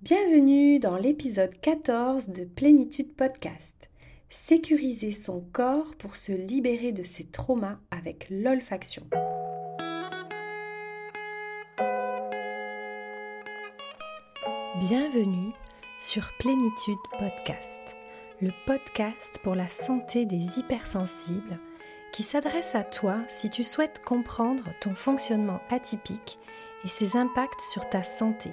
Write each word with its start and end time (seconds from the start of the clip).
Bienvenue 0.00 0.78
dans 0.78 0.96
l'épisode 0.96 1.60
14 1.60 2.28
de 2.28 2.44
Plénitude 2.44 3.16
Podcast. 3.16 3.90
Sécuriser 4.28 5.10
son 5.10 5.40
corps 5.52 5.96
pour 5.96 6.14
se 6.14 6.30
libérer 6.30 6.92
de 6.92 7.02
ses 7.02 7.24
traumas 7.24 7.78
avec 7.90 8.28
l'olfaction. 8.30 9.02
Bienvenue 14.78 15.52
sur 15.98 16.30
Plénitude 16.38 16.94
Podcast, 17.18 17.96
le 18.40 18.52
podcast 18.66 19.40
pour 19.42 19.56
la 19.56 19.66
santé 19.66 20.26
des 20.26 20.60
hypersensibles 20.60 21.58
qui 22.12 22.22
s'adresse 22.22 22.76
à 22.76 22.84
toi 22.84 23.18
si 23.26 23.50
tu 23.50 23.64
souhaites 23.64 24.00
comprendre 24.04 24.70
ton 24.80 24.94
fonctionnement 24.94 25.58
atypique 25.70 26.38
et 26.84 26.88
ses 26.88 27.16
impacts 27.16 27.62
sur 27.62 27.88
ta 27.88 28.04
santé 28.04 28.52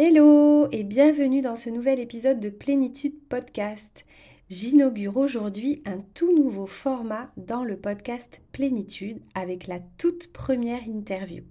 Hello 0.00 0.68
et 0.70 0.84
bienvenue 0.84 1.42
dans 1.42 1.56
ce 1.56 1.70
nouvel 1.70 1.98
épisode 1.98 2.38
de 2.38 2.50
Plénitude 2.50 3.18
Podcast. 3.28 4.04
J'inaugure 4.48 5.16
aujourd'hui 5.16 5.82
un 5.86 5.98
tout 6.14 6.32
nouveau 6.32 6.68
format 6.68 7.32
dans 7.36 7.64
le 7.64 7.76
podcast 7.76 8.40
Plénitude 8.52 9.20
avec 9.34 9.66
la 9.66 9.80
toute 9.98 10.32
première 10.32 10.86
interview. 10.86 11.42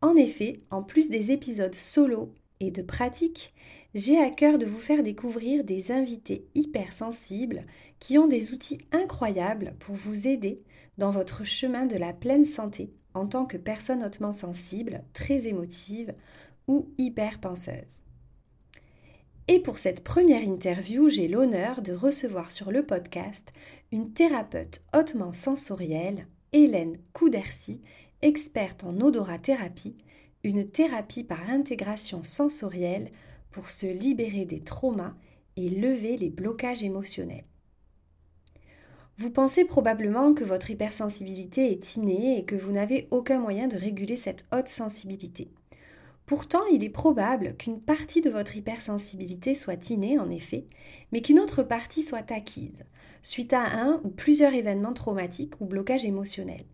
En 0.00 0.16
effet, 0.16 0.56
en 0.70 0.82
plus 0.82 1.10
des 1.10 1.32
épisodes 1.32 1.74
solo 1.74 2.32
et 2.60 2.70
de 2.70 2.80
pratique, 2.80 3.52
j'ai 3.94 4.18
à 4.18 4.30
cœur 4.30 4.56
de 4.56 4.64
vous 4.64 4.80
faire 4.80 5.02
découvrir 5.02 5.62
des 5.62 5.92
invités 5.92 6.46
hypersensibles 6.54 7.66
qui 7.98 8.16
ont 8.16 8.26
des 8.26 8.54
outils 8.54 8.78
incroyables 8.90 9.74
pour 9.80 9.94
vous 9.94 10.26
aider 10.26 10.62
dans 10.96 11.10
votre 11.10 11.44
chemin 11.44 11.84
de 11.84 11.98
la 11.98 12.14
pleine 12.14 12.46
santé 12.46 12.90
en 13.12 13.26
tant 13.26 13.44
que 13.44 13.56
personne 13.56 14.04
hautement 14.04 14.32
sensible, 14.32 15.02
très 15.12 15.48
émotive, 15.48 16.14
ou 16.70 16.88
hyper-penseuse. 16.98 18.04
Et 19.48 19.58
pour 19.58 19.78
cette 19.78 20.04
première 20.04 20.44
interview, 20.44 21.08
j'ai 21.08 21.26
l'honneur 21.26 21.82
de 21.82 21.92
recevoir 21.92 22.52
sur 22.52 22.70
le 22.70 22.86
podcast 22.86 23.52
une 23.90 24.12
thérapeute 24.12 24.80
hautement 24.94 25.32
sensorielle, 25.32 26.28
Hélène 26.52 26.98
Coudercy, 27.12 27.82
experte 28.22 28.84
en 28.84 29.00
odorathérapie, 29.00 29.96
une 30.44 30.70
thérapie 30.70 31.24
par 31.24 31.50
intégration 31.50 32.22
sensorielle 32.22 33.10
pour 33.50 33.68
se 33.72 33.86
libérer 33.86 34.44
des 34.44 34.60
traumas 34.60 35.16
et 35.56 35.68
lever 35.68 36.16
les 36.16 36.30
blocages 36.30 36.84
émotionnels. 36.84 37.46
Vous 39.16 39.30
pensez 39.32 39.64
probablement 39.64 40.34
que 40.34 40.44
votre 40.44 40.70
hypersensibilité 40.70 41.72
est 41.72 41.96
innée 41.96 42.38
et 42.38 42.44
que 42.44 42.54
vous 42.54 42.70
n'avez 42.70 43.08
aucun 43.10 43.40
moyen 43.40 43.66
de 43.66 43.76
réguler 43.76 44.14
cette 44.14 44.46
haute 44.52 44.68
sensibilité. 44.68 45.50
Pourtant, 46.30 46.64
il 46.70 46.84
est 46.84 46.90
probable 46.90 47.56
qu'une 47.56 47.80
partie 47.80 48.20
de 48.20 48.30
votre 48.30 48.56
hypersensibilité 48.56 49.56
soit 49.56 49.90
innée, 49.90 50.16
en 50.16 50.30
effet, 50.30 50.64
mais 51.10 51.22
qu'une 51.22 51.40
autre 51.40 51.64
partie 51.64 52.02
soit 52.02 52.30
acquise, 52.30 52.84
suite 53.20 53.52
à 53.52 53.64
un 53.64 54.00
ou 54.04 54.10
plusieurs 54.10 54.54
événements 54.54 54.92
traumatiques 54.92 55.60
ou 55.60 55.64
blocages 55.64 56.04
émotionnels. 56.04 56.66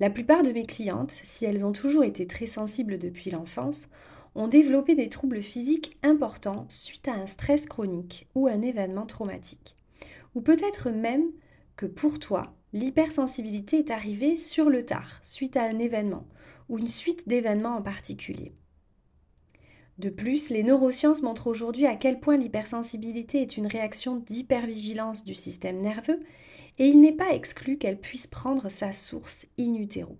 La 0.00 0.08
plupart 0.08 0.42
de 0.42 0.50
mes 0.50 0.64
clientes, 0.64 1.10
si 1.10 1.44
elles 1.44 1.66
ont 1.66 1.72
toujours 1.72 2.04
été 2.04 2.26
très 2.26 2.46
sensibles 2.46 2.96
depuis 2.96 3.30
l'enfance, 3.30 3.90
ont 4.34 4.48
développé 4.48 4.94
des 4.94 5.10
troubles 5.10 5.42
physiques 5.42 5.98
importants 6.02 6.64
suite 6.70 7.06
à 7.06 7.12
un 7.12 7.26
stress 7.26 7.66
chronique 7.66 8.28
ou 8.34 8.48
un 8.48 8.62
événement 8.62 9.04
traumatique. 9.04 9.76
Ou 10.34 10.40
peut-être 10.40 10.88
même 10.88 11.26
que 11.76 11.84
pour 11.84 12.18
toi, 12.18 12.44
l'hypersensibilité 12.72 13.80
est 13.80 13.90
arrivée 13.90 14.38
sur 14.38 14.70
le 14.70 14.86
tard, 14.86 15.20
suite 15.22 15.58
à 15.58 15.64
un 15.64 15.78
événement, 15.78 16.26
ou 16.70 16.78
une 16.78 16.88
suite 16.88 17.28
d'événements 17.28 17.76
en 17.76 17.82
particulier. 17.82 18.54
De 20.00 20.08
plus, 20.08 20.48
les 20.48 20.62
neurosciences 20.62 21.20
montrent 21.20 21.46
aujourd'hui 21.46 21.84
à 21.84 21.94
quel 21.94 22.20
point 22.20 22.38
l'hypersensibilité 22.38 23.42
est 23.42 23.58
une 23.58 23.66
réaction 23.66 24.16
d'hypervigilance 24.16 25.24
du 25.24 25.34
système 25.34 25.78
nerveux 25.78 26.20
et 26.78 26.86
il 26.86 27.02
n'est 27.02 27.12
pas 27.12 27.34
exclu 27.34 27.76
qu'elle 27.76 28.00
puisse 28.00 28.26
prendre 28.26 28.70
sa 28.70 28.92
source 28.92 29.46
in 29.58 29.74
utero. 29.74 30.16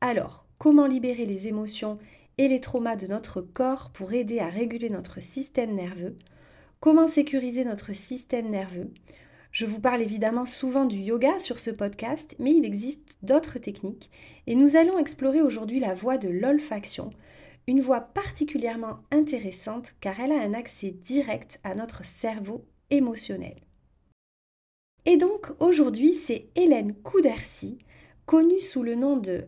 Alors, 0.00 0.46
comment 0.58 0.86
libérer 0.86 1.26
les 1.26 1.48
émotions 1.48 1.98
et 2.38 2.46
les 2.46 2.60
traumas 2.60 2.94
de 2.94 3.08
notre 3.08 3.40
corps 3.40 3.90
pour 3.92 4.12
aider 4.12 4.38
à 4.38 4.48
réguler 4.48 4.90
notre 4.90 5.20
système 5.20 5.74
nerveux? 5.74 6.16
Comment 6.78 7.08
sécuriser 7.08 7.64
notre 7.64 7.92
système 7.92 8.48
nerveux? 8.48 8.92
Je 9.50 9.66
vous 9.66 9.80
parle 9.80 10.02
évidemment 10.02 10.46
souvent 10.46 10.84
du 10.84 10.98
yoga 10.98 11.40
sur 11.40 11.58
ce 11.58 11.70
podcast, 11.70 12.36
mais 12.38 12.52
il 12.52 12.64
existe 12.64 13.18
d'autres 13.22 13.58
techniques 13.58 14.12
et 14.46 14.54
nous 14.54 14.76
allons 14.76 15.00
explorer 15.00 15.42
aujourd'hui 15.42 15.80
la 15.80 15.94
voie 15.94 16.16
de 16.16 16.28
l'olfaction 16.28 17.10
une 17.66 17.80
voix 17.80 18.00
particulièrement 18.00 19.00
intéressante 19.10 19.94
car 20.00 20.20
elle 20.20 20.32
a 20.32 20.42
un 20.42 20.54
accès 20.54 20.90
direct 20.90 21.60
à 21.64 21.74
notre 21.74 22.04
cerveau 22.04 22.64
émotionnel. 22.90 23.56
Et 25.06 25.16
donc 25.16 25.50
aujourd'hui, 25.60 26.14
c'est 26.14 26.48
Hélène 26.54 26.94
Coudercy, 26.94 27.78
connue 28.26 28.60
sous 28.60 28.82
le 28.82 28.94
nom 28.94 29.16
de 29.16 29.46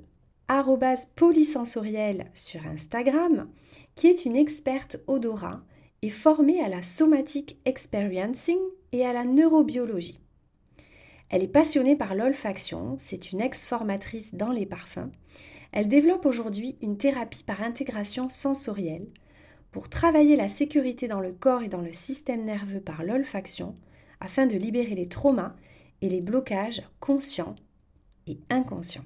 polysensorielle 1.16 2.30
sur 2.34 2.66
Instagram, 2.66 3.48
qui 3.94 4.06
est 4.06 4.24
une 4.24 4.36
experte 4.36 4.98
odorat 5.06 5.62
et 6.02 6.10
formée 6.10 6.60
à 6.60 6.68
la 6.68 6.82
somatic 6.82 7.58
experiencing 7.64 8.58
et 8.92 9.04
à 9.04 9.12
la 9.12 9.24
neurobiologie. 9.24 10.20
Elle 11.28 11.42
est 11.42 11.48
passionnée 11.48 11.96
par 11.96 12.14
l'olfaction, 12.14 12.96
c'est 12.98 13.32
une 13.32 13.40
ex-formatrice 13.40 14.34
dans 14.34 14.52
les 14.52 14.66
parfums. 14.66 15.10
Elle 15.72 15.88
développe 15.88 16.26
aujourd'hui 16.26 16.76
une 16.80 16.96
thérapie 16.96 17.44
par 17.44 17.62
intégration 17.62 18.28
sensorielle 18.28 19.08
pour 19.72 19.88
travailler 19.88 20.36
la 20.36 20.48
sécurité 20.48 21.08
dans 21.08 21.20
le 21.20 21.32
corps 21.32 21.62
et 21.62 21.68
dans 21.68 21.80
le 21.80 21.92
système 21.92 22.44
nerveux 22.44 22.80
par 22.80 23.04
l'olfaction 23.04 23.74
afin 24.20 24.46
de 24.46 24.56
libérer 24.56 24.94
les 24.94 25.08
traumas 25.08 25.54
et 26.00 26.08
les 26.08 26.20
blocages 26.20 26.82
conscients 27.00 27.54
et 28.26 28.38
inconscients. 28.48 29.04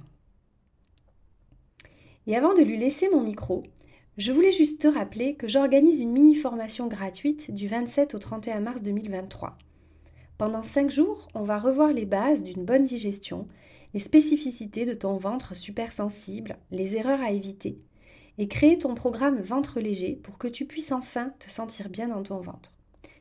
Et 2.26 2.36
avant 2.36 2.54
de 2.54 2.62
lui 2.62 2.76
laisser 2.76 3.08
mon 3.08 3.22
micro, 3.22 3.64
je 4.16 4.30
voulais 4.30 4.52
juste 4.52 4.80
te 4.80 4.88
rappeler 4.88 5.34
que 5.34 5.48
j'organise 5.48 6.00
une 6.00 6.12
mini 6.12 6.34
formation 6.34 6.86
gratuite 6.86 7.52
du 7.52 7.66
27 7.66 8.14
au 8.14 8.18
31 8.18 8.60
mars 8.60 8.82
2023 8.82 9.56
pendant 10.40 10.62
5 10.62 10.88
jours, 10.88 11.28
on 11.34 11.42
va 11.42 11.58
revoir 11.58 11.92
les 11.92 12.06
bases 12.06 12.42
d'une 12.42 12.64
bonne 12.64 12.84
digestion, 12.84 13.46
les 13.94 14.00
spécificités 14.00 14.84
de 14.84 14.94
ton 14.94 15.16
ventre 15.16 15.54
super 15.54 15.92
sensible, 15.92 16.58
les 16.70 16.96
erreurs 16.96 17.20
à 17.20 17.30
éviter, 17.30 17.78
et 18.38 18.48
créer 18.48 18.78
ton 18.78 18.94
programme 18.94 19.40
ventre 19.40 19.80
léger 19.80 20.16
pour 20.16 20.38
que 20.38 20.48
tu 20.48 20.64
puisses 20.64 20.92
enfin 20.92 21.32
te 21.38 21.48
sentir 21.48 21.88
bien 21.88 22.08
dans 22.08 22.22
ton 22.22 22.40
ventre. 22.40 22.72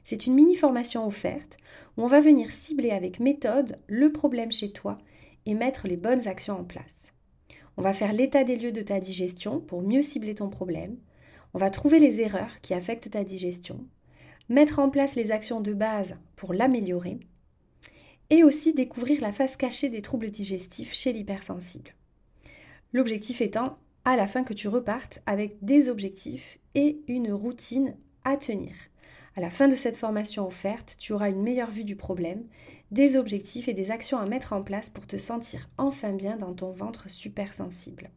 C'est 0.04 0.26
une 0.26 0.34
mini 0.34 0.56
formation 0.56 1.06
offerte 1.06 1.58
où 1.98 2.04
on 2.04 2.08
va 2.08 2.22
venir 2.22 2.52
cibler 2.52 2.92
avec 2.92 3.20
méthode 3.20 3.80
le 3.88 4.12
problème 4.12 4.52
chez 4.52 4.72
toi 4.72 4.98
et 5.46 5.54
mettre 5.54 5.88
les 5.88 5.98
bonnes 5.98 6.28
actions 6.28 6.60
en 6.60 6.64
place. 6.64 7.14
On 7.78 7.82
va 7.82 7.94
faire 7.94 8.14
l'état 8.14 8.44
des 8.44 8.56
lieux 8.56 8.72
de 8.72 8.82
ta 8.82 9.00
digestion 9.00 9.60
pour 9.60 9.82
mieux 9.82 10.02
cibler 10.02 10.36
ton 10.36 10.50
problème. 10.50 10.98
On 11.54 11.58
va 11.58 11.70
trouver 11.70 12.00
les 12.00 12.22
erreurs 12.22 12.62
qui 12.62 12.74
affectent 12.74 13.12
ta 13.12 13.24
digestion 13.24 13.86
mettre 14.50 14.80
en 14.80 14.90
place 14.90 15.16
les 15.16 15.32
actions 15.32 15.62
de 15.62 15.74
base 15.74 16.18
pour 16.36 16.54
l'améliorer, 16.54 17.20
et 18.30 18.44
aussi 18.44 18.74
découvrir 18.74 19.22
la 19.22 19.32
face 19.32 19.58
cachée 19.58 19.90
des 19.90 20.02
troubles 20.02 20.30
digestifs 20.30 20.94
chez 20.94 21.14
l'hypersensible. 21.14 21.96
L'objectif 22.94 23.42
étant 23.42 23.78
à 24.06 24.16
la 24.16 24.28
fin 24.28 24.44
que 24.44 24.54
tu 24.54 24.68
repartes 24.68 25.22
avec 25.26 25.64
des 25.64 25.90
objectifs 25.90 26.60
et 26.76 27.00
une 27.08 27.32
routine 27.32 27.96
à 28.24 28.38
tenir. 28.38 28.74
À 29.36 29.42
la 29.42 29.50
fin 29.50 29.68
de 29.68 29.76
cette 29.76 29.98
formation 29.98 30.48
offerte, 30.48 30.96
tu 31.00 31.14
auras 31.14 31.30
une 31.30 31.42
meilleure 31.42 31.72
vue 31.72 31.84
du 31.84 31.96
problème, 31.96 32.46
des 32.92 33.16
objectifs 33.16 33.68
et 33.68 33.74
des 33.74 33.92
actions 33.92 34.18
à 34.18 34.26
mettre 34.26 34.54
en 34.54 34.64
place 34.64 34.90
pour 34.90 35.06
te 35.06 35.18
sentir 35.18 35.70
enfin 35.78 36.12
bien 36.12 36.38
dans 36.38 36.54
ton 36.54 36.72
ventre 36.72 37.10
super 37.10 37.54
sensible. 37.54 38.10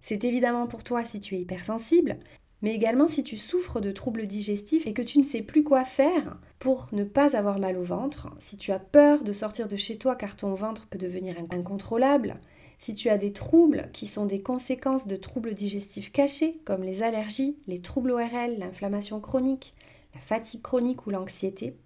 C'est 0.00 0.24
évidemment 0.24 0.66
pour 0.66 0.84
toi 0.84 1.04
si 1.04 1.20
tu 1.20 1.34
es 1.34 1.40
hypersensible, 1.40 2.18
mais 2.62 2.74
également 2.74 3.08
si 3.08 3.22
tu 3.22 3.36
souffres 3.36 3.80
de 3.80 3.92
troubles 3.92 4.26
digestifs 4.26 4.86
et 4.86 4.92
que 4.92 5.02
tu 5.02 5.18
ne 5.18 5.24
sais 5.24 5.42
plus 5.42 5.62
quoi 5.62 5.84
faire 5.84 6.38
pour 6.58 6.88
ne 6.92 7.04
pas 7.04 7.36
avoir 7.36 7.58
mal 7.58 7.76
au 7.76 7.82
ventre, 7.82 8.28
si 8.38 8.56
tu 8.56 8.72
as 8.72 8.78
peur 8.78 9.22
de 9.22 9.32
sortir 9.32 9.68
de 9.68 9.76
chez 9.76 9.98
toi 9.98 10.16
car 10.16 10.36
ton 10.36 10.54
ventre 10.54 10.86
peut 10.86 10.98
devenir 10.98 11.36
incontrôlable, 11.50 12.40
si 12.78 12.94
tu 12.94 13.08
as 13.08 13.18
des 13.18 13.32
troubles 13.32 13.90
qui 13.92 14.06
sont 14.06 14.26
des 14.26 14.42
conséquences 14.42 15.06
de 15.06 15.16
troubles 15.16 15.54
digestifs 15.54 16.12
cachés 16.12 16.60
comme 16.64 16.82
les 16.82 17.02
allergies, 17.02 17.58
les 17.66 17.80
troubles 17.80 18.12
ORL, 18.12 18.58
l'inflammation 18.58 19.20
chronique, 19.20 19.74
la 20.14 20.20
fatigue 20.20 20.62
chronique 20.62 21.06
ou 21.06 21.10
l'anxiété, 21.10 21.76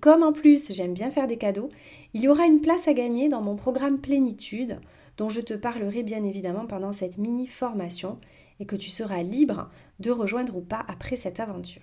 comme 0.00 0.22
en 0.22 0.32
plus 0.32 0.72
j'aime 0.72 0.94
bien 0.94 1.10
faire 1.10 1.26
des 1.26 1.38
cadeaux, 1.38 1.70
il 2.14 2.22
y 2.22 2.28
aura 2.28 2.46
une 2.46 2.60
place 2.60 2.86
à 2.86 2.92
gagner 2.92 3.28
dans 3.28 3.42
mon 3.42 3.56
programme 3.56 3.98
Plénitude 3.98 4.78
dont 5.16 5.28
je 5.28 5.40
te 5.40 5.54
parlerai 5.54 6.04
bien 6.04 6.22
évidemment 6.22 6.66
pendant 6.66 6.92
cette 6.92 7.18
mini 7.18 7.48
formation 7.48 8.20
et 8.60 8.66
que 8.66 8.76
tu 8.76 8.90
seras 8.90 9.22
libre 9.22 9.70
de 10.00 10.10
rejoindre 10.10 10.56
ou 10.56 10.60
pas 10.60 10.84
après 10.88 11.16
cette 11.16 11.40
aventure. 11.40 11.82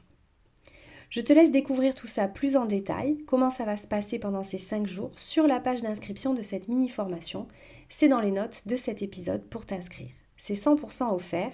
Je 1.10 1.22
te 1.22 1.34
laisse 1.34 1.52
découvrir 1.52 1.96
tout 1.96 2.08
ça 2.08 2.28
plus 2.28 2.58
en 2.58 2.66
détail, 2.66 3.18
comment 3.28 3.50
ça 3.50 3.64
va 3.64 3.78
se 3.78 3.88
passer 3.88 4.20
pendant 4.20 4.44
ces 4.44 4.58
5 4.58 4.88
jours 4.88 5.12
sur 5.18 5.48
la 5.48 5.60
page 5.60 5.82
d'inscription 5.82 6.34
de 6.34 6.42
cette 6.42 6.68
mini 6.68 6.90
formation. 6.90 7.48
C'est 7.90 8.08
dans 8.08 8.20
les 8.20 8.32
notes 8.32 8.64
de 8.66 8.76
cet 8.76 9.02
épisode 9.02 9.46
pour 9.46 9.66
t'inscrire. 9.66 10.12
C'est 10.36 10.56
100% 10.56 11.14
offert 11.14 11.54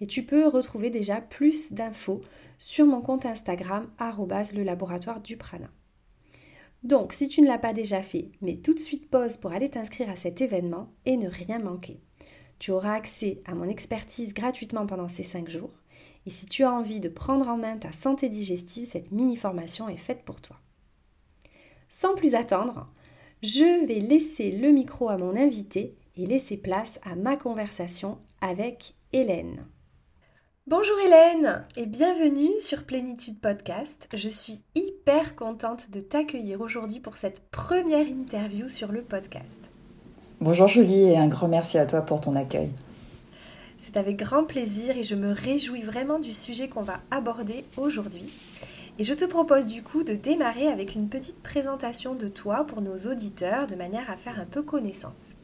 et 0.00 0.06
tu 0.06 0.24
peux 0.24 0.48
retrouver 0.48 0.90
déjà 0.90 1.20
plus 1.20 1.72
d'infos 1.72 2.22
sur 2.58 2.86
mon 2.86 3.00
compte 3.00 3.24
Instagram 3.24 3.88
le 3.98 4.62
laboratoire 4.62 5.20
du 5.20 5.36
prana. 5.36 5.70
Donc, 6.82 7.12
si 7.12 7.28
tu 7.28 7.40
ne 7.40 7.46
l'as 7.46 7.58
pas 7.58 7.72
déjà 7.72 8.02
fait, 8.02 8.32
mets 8.40 8.56
tout 8.56 8.74
de 8.74 8.80
suite 8.80 9.08
pause 9.08 9.36
pour 9.36 9.52
aller 9.52 9.70
t'inscrire 9.70 10.10
à 10.10 10.16
cet 10.16 10.40
événement 10.40 10.92
et 11.06 11.16
ne 11.16 11.28
rien 11.28 11.60
manquer. 11.60 12.00
Tu 12.62 12.70
auras 12.70 12.94
accès 12.94 13.42
à 13.44 13.56
mon 13.56 13.68
expertise 13.68 14.34
gratuitement 14.34 14.86
pendant 14.86 15.08
ces 15.08 15.24
5 15.24 15.50
jours. 15.50 15.72
Et 16.26 16.30
si 16.30 16.46
tu 16.46 16.62
as 16.62 16.70
envie 16.70 17.00
de 17.00 17.08
prendre 17.08 17.48
en 17.48 17.56
main 17.56 17.76
ta 17.76 17.90
santé 17.90 18.28
digestive, 18.28 18.88
cette 18.88 19.10
mini-formation 19.10 19.88
est 19.88 19.96
faite 19.96 20.22
pour 20.24 20.40
toi. 20.40 20.54
Sans 21.88 22.14
plus 22.14 22.36
attendre, 22.36 22.86
je 23.42 23.84
vais 23.84 23.98
laisser 23.98 24.52
le 24.52 24.70
micro 24.70 25.08
à 25.08 25.16
mon 25.16 25.34
invité 25.34 25.96
et 26.16 26.24
laisser 26.24 26.56
place 26.56 27.00
à 27.02 27.16
ma 27.16 27.36
conversation 27.36 28.18
avec 28.40 28.94
Hélène. 29.12 29.66
Bonjour 30.68 31.00
Hélène 31.00 31.66
et 31.76 31.86
bienvenue 31.86 32.60
sur 32.60 32.84
Plénitude 32.84 33.40
Podcast. 33.40 34.08
Je 34.14 34.28
suis 34.28 34.62
hyper 34.76 35.34
contente 35.34 35.90
de 35.90 36.00
t'accueillir 36.00 36.60
aujourd'hui 36.60 37.00
pour 37.00 37.16
cette 37.16 37.40
première 37.50 38.06
interview 38.06 38.68
sur 38.68 38.92
le 38.92 39.02
podcast. 39.02 39.71
Bonjour 40.42 40.66
Julie 40.66 41.04
et 41.04 41.16
un 41.16 41.28
grand 41.28 41.46
merci 41.46 41.78
à 41.78 41.86
toi 41.86 42.02
pour 42.02 42.20
ton 42.20 42.34
accueil. 42.34 42.70
C'est 43.78 43.96
avec 43.96 44.16
grand 44.16 44.42
plaisir 44.42 44.96
et 44.96 45.04
je 45.04 45.14
me 45.14 45.30
réjouis 45.30 45.82
vraiment 45.82 46.18
du 46.18 46.32
sujet 46.32 46.66
qu'on 46.66 46.82
va 46.82 46.98
aborder 47.12 47.64
aujourd'hui. 47.76 48.26
Et 48.98 49.04
je 49.04 49.14
te 49.14 49.24
propose 49.24 49.66
du 49.66 49.84
coup 49.84 50.02
de 50.02 50.14
démarrer 50.14 50.66
avec 50.66 50.96
une 50.96 51.06
petite 51.06 51.40
présentation 51.44 52.16
de 52.16 52.26
toi 52.26 52.66
pour 52.66 52.80
nos 52.80 52.98
auditeurs 53.08 53.68
de 53.68 53.76
manière 53.76 54.10
à 54.10 54.16
faire 54.16 54.40
un 54.40 54.44
peu 54.44 54.62
connaissance. 54.62 55.36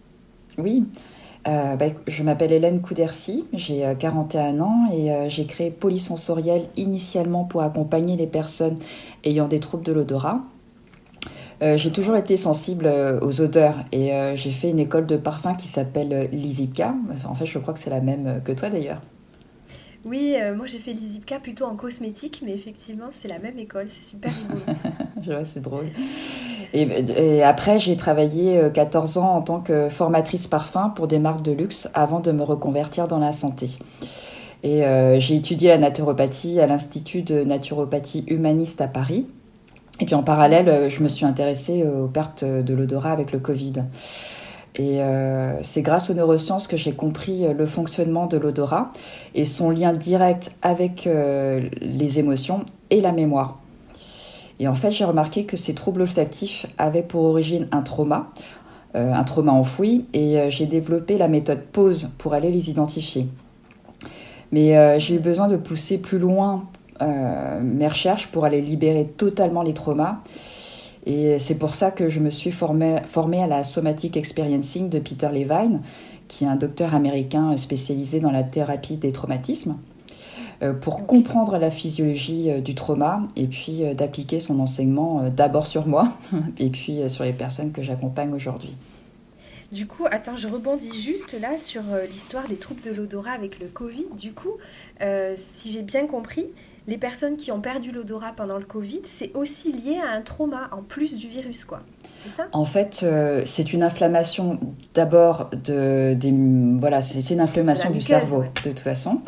Oui, 0.59 0.89
euh, 1.47 1.77
bah, 1.77 1.91
je 2.09 2.25
m'appelle 2.25 2.50
Hélène 2.50 2.83
Coudercy, 2.83 3.45
j'ai 3.53 3.95
41 4.00 4.56
euh, 4.56 4.61
ans 4.61 4.91
et 4.93 5.12
euh, 5.12 5.29
j'ai 5.29 5.47
créé 5.47 5.71
Polysensoriel 5.71 6.62
initialement 6.77 7.45
pour 7.45 7.62
accompagner 7.62 8.17
les 8.17 8.27
personnes 8.27 8.79
ayant 9.23 9.47
des 9.47 9.61
troubles 9.61 9.85
de 9.85 9.93
l'odorat. 9.93 10.43
J'ai 11.60 11.90
toujours 11.90 12.16
été 12.16 12.37
sensible 12.37 12.87
aux 13.20 13.40
odeurs 13.40 13.76
et 13.93 14.12
j'ai 14.34 14.50
fait 14.50 14.70
une 14.70 14.78
école 14.78 15.06
de 15.06 15.16
parfum 15.16 15.55
qui 15.55 15.66
s'appelle 15.66 16.28
l'ISIPCA. 16.32 16.94
En 17.28 17.34
fait, 17.34 17.46
je 17.46 17.58
crois 17.58 17.75
que 17.75 17.81
c'est 17.81 17.90
la 17.90 18.00
même 18.00 18.40
que 18.44 18.52
toi 18.52 18.70
d'ailleurs. 18.70 19.00
Oui, 20.05 20.37
moi 20.56 20.66
j'ai 20.66 20.78
fait 20.78 20.93
l'ISIPCA 20.93 21.40
plutôt 21.40 21.64
en 21.64 21.75
cosmétique, 21.75 22.43
mais 22.44 22.52
effectivement 22.55 23.08
c'est 23.10 23.28
la 23.28 23.38
même 23.38 23.58
école, 23.58 23.87
c'est 23.88 24.05
super 24.05 24.31
rigolo. 25.25 25.40
c'est 25.44 25.60
drôle. 25.60 25.87
Et, 26.75 27.43
après, 27.43 27.78
j'ai 27.78 27.96
travaillé 27.96 28.61
14 28.72 29.16
euh, 29.16 29.20
ans 29.20 29.37
en 29.37 29.43
tant 29.43 29.61
que 29.61 29.88
formatrice 29.88 30.46
parfum 30.46 30.90
pour 30.90 31.06
des 31.06 31.19
marques 31.19 31.43
de 31.43 31.52
luxe 31.52 31.88
avant 31.94 32.20
de 32.20 32.31
me 32.32 32.43
reconvertir 32.43 33.08
dans 33.08 33.19
la 33.19 33.32
santé. 33.32 33.70
Et 34.62 34.84
euh, 34.84 35.19
j'ai 35.19 35.37
étudié 35.37 35.70
la 35.70 35.78
naturopathie 35.78 36.61
à 36.61 36.66
l'Institut 36.66 37.22
de 37.22 37.43
naturopathie 37.43 38.25
humaniste 38.26 38.81
à 38.81 38.88
Paris. 38.88 39.26
Et 40.00 40.05
puis 40.05 40.15
en 40.15 40.23
parallèle, 40.23 40.69
euh, 40.69 40.89
je 40.89 41.03
me 41.03 41.09
suis 41.09 41.27
intéressée 41.27 41.85
aux 41.85 42.09
pertes 42.09 42.45
de 42.45 42.75
l'odorat 42.75 43.12
avec 43.12 43.33
le 43.33 43.39
Covid. 43.39 43.85
Et 44.81 45.00
c'est 45.62 45.83
grâce 45.83 46.09
aux 46.09 46.15
neurosciences 46.15 46.69
que 46.69 46.77
j'ai 46.77 46.93
compris 46.93 47.53
le 47.53 47.67
fonctionnement 47.67 48.27
de 48.27 48.37
l'odorat 48.37 48.93
et 49.35 49.45
son 49.45 49.71
lien 49.71 49.93
direct 49.93 50.53
avec 50.62 51.09
les 51.09 52.19
émotions 52.21 52.65
et 52.91 53.00
la 53.00 53.11
mémoire. 53.11 53.59
Et 54.61 54.67
en 54.67 54.75
fait, 54.75 54.91
j'ai 54.91 55.05
remarqué 55.05 55.45
que 55.45 55.56
ces 55.56 55.75
troubles 55.75 56.03
olfactifs 56.03 56.67
avaient 56.79 57.03
pour 57.03 57.23
origine 57.23 57.69
un 57.71 57.83
trauma, 57.83 58.31
euh, 58.95 59.12
un 59.12 59.25
trauma 59.25 59.53
enfoui, 59.53 60.06
et 60.12 60.39
euh, 60.39 60.50
j'ai 60.50 60.67
développé 60.67 61.17
la 61.19 61.29
méthode 61.29 61.62
pause 61.62 62.12
pour 62.19 62.35
aller 62.35 62.50
les 62.50 62.71
identifier. 62.71 63.29
Mais 64.50 64.77
euh, 64.77 64.99
j'ai 64.99 65.17
eu 65.17 65.21
besoin 65.21 65.47
de 65.47 65.56
pousser 65.56 65.99
plus 65.99 66.19
loin 66.19 66.65
mes 67.00 67.89
recherches 67.89 68.29
pour 68.29 68.45
aller 68.45 68.61
libérer 68.61 69.06
totalement 69.06 69.62
les 69.62 69.75
traumas. 69.75 70.23
Et 71.06 71.39
c'est 71.39 71.55
pour 71.55 71.75
ça 71.75 71.91
que 71.91 72.09
je 72.09 72.21
me 72.21 72.31
suis 72.31 72.50
formée, 72.50 73.00
formée 73.06 73.43
à 73.43 73.47
la 73.47 73.65
Somatic 73.65 74.17
Experiencing 74.17 74.89
de 74.89 74.99
Peter 74.99 75.29
Levine, 75.33 75.81
qui 76.27 76.45
est 76.45 76.49
un 76.49 76.56
docteur 76.56 76.95
américain 76.95 77.56
spécialisé 77.56 78.21
dans 78.21 78.31
la 78.31 78.43
thérapie 78.43 78.97
des 78.97 79.12
traumatismes. 79.12 79.77
Euh, 80.61 80.73
pour 80.73 81.06
comprendre 81.06 81.56
la 81.56 81.71
physiologie 81.71 82.50
euh, 82.50 82.61
du 82.61 82.75
trauma 82.75 83.29
et 83.37 83.47
puis 83.47 83.85
euh, 83.85 83.95
d'appliquer 83.95 84.41
son 84.41 84.59
enseignement 84.59 85.31
d'abord 85.31 85.69
sur 85.69 85.87
moi 85.87 86.12
et 86.59 86.69
puis 86.69 87.09
sur 87.09 87.23
les 87.23 87.33
personnes 87.33 87.71
que 87.71 87.83
j'accompagne 87.83 88.33
aujourd'hui. 88.33 88.77
Du 89.71 89.87
coup, 89.87 90.06
attends, 90.11 90.37
je 90.37 90.49
rebondis 90.49 91.00
juste 91.00 91.39
là 91.41 91.59
sur 91.59 91.83
l'histoire 92.11 92.49
des 92.49 92.56
troubles 92.56 92.81
de 92.81 92.91
l'odorat 92.91 93.33
avec 93.33 93.61
le 93.61 93.67
Covid. 93.67 94.06
Du 94.19 94.33
coup, 94.33 94.56
si 95.37 95.71
j'ai 95.71 95.83
bien 95.83 96.06
compris, 96.06 96.47
les 96.88 96.96
personnes 96.96 97.37
qui 97.37 97.52
ont 97.52 97.61
perdu 97.61 97.93
l'odorat 97.93 98.32
pendant 98.35 98.56
le 98.56 98.64
Covid, 98.64 99.02
c'est 99.05 99.31
aussi 99.35 99.73
lié 99.73 99.99
à 100.02 100.11
un 100.11 100.23
trauma 100.23 100.70
en 100.73 100.82
plus 100.82 101.19
du 101.19 101.29
virus, 101.29 101.67
quoi. 101.67 101.81
En 102.52 102.64
fait, 102.64 103.02
euh, 103.02 103.43
c'est 103.44 103.75
une 103.75 103.82
inflammation 103.82 104.58
d'abord 104.94 105.50
de, 105.64 106.14
des, 106.14 106.35
voilà, 106.81 107.00
c'est 107.02 107.32
une 107.32 107.40
inflammation 107.40 107.90
du 107.90 108.00
cerveau 108.00 108.43
de 108.43 108.70
toute 108.70 108.81
façon. 108.81 109.20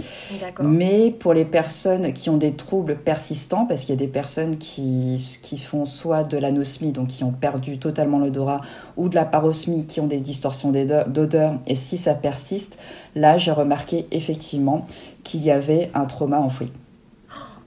Mais 0.60 1.10
pour 1.10 1.34
les 1.34 1.44
personnes 1.44 2.12
qui 2.14 2.30
ont 2.30 2.38
des 2.38 2.52
troubles 2.56 2.96
persistants, 2.96 3.66
parce 3.66 3.82
qu'il 3.82 3.90
y 3.90 3.92
a 3.92 3.96
des 3.96 4.08
personnes 4.08 4.56
qui, 4.56 5.38
qui 5.42 5.58
font 5.58 5.84
soit 5.84 6.24
de 6.24 6.38
l'anosmie, 6.38 6.92
donc 6.92 7.08
qui 7.08 7.24
ont 7.24 7.32
perdu 7.32 7.78
totalement 7.78 8.18
l'odorat, 8.18 8.62
ou 8.96 9.10
de 9.10 9.14
la 9.14 9.26
parosmie, 9.26 9.86
qui 9.86 10.00
ont 10.00 10.06
des 10.06 10.20
distorsions 10.20 10.72
d'odeur, 10.72 11.60
et 11.66 11.74
si 11.74 11.98
ça 11.98 12.14
persiste, 12.14 12.78
là 13.14 13.36
j'ai 13.36 13.52
remarqué 13.52 14.08
effectivement 14.10 14.86
qu'il 15.24 15.44
y 15.44 15.50
avait 15.50 15.90
un 15.94 16.06
trauma 16.06 16.40
enfoui. 16.40 16.72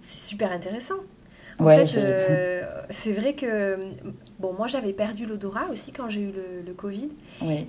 C'est 0.04 0.28
super 0.28 0.52
intéressant. 0.52 0.98
En 1.60 1.70
fait, 1.70 1.98
euh, 1.98 2.64
c'est 2.90 3.14
vrai 3.14 3.36
que 3.36 3.78
bon, 4.40 4.54
moi 4.54 4.68
j'avais 4.68 4.92
perdu 4.92 5.26
l'odorat 5.26 5.68
aussi 5.72 5.94
quand 5.94 6.10
j'ai 6.10 6.22
eu 6.22 6.34
le, 6.66 6.74
Covid. 6.74 7.10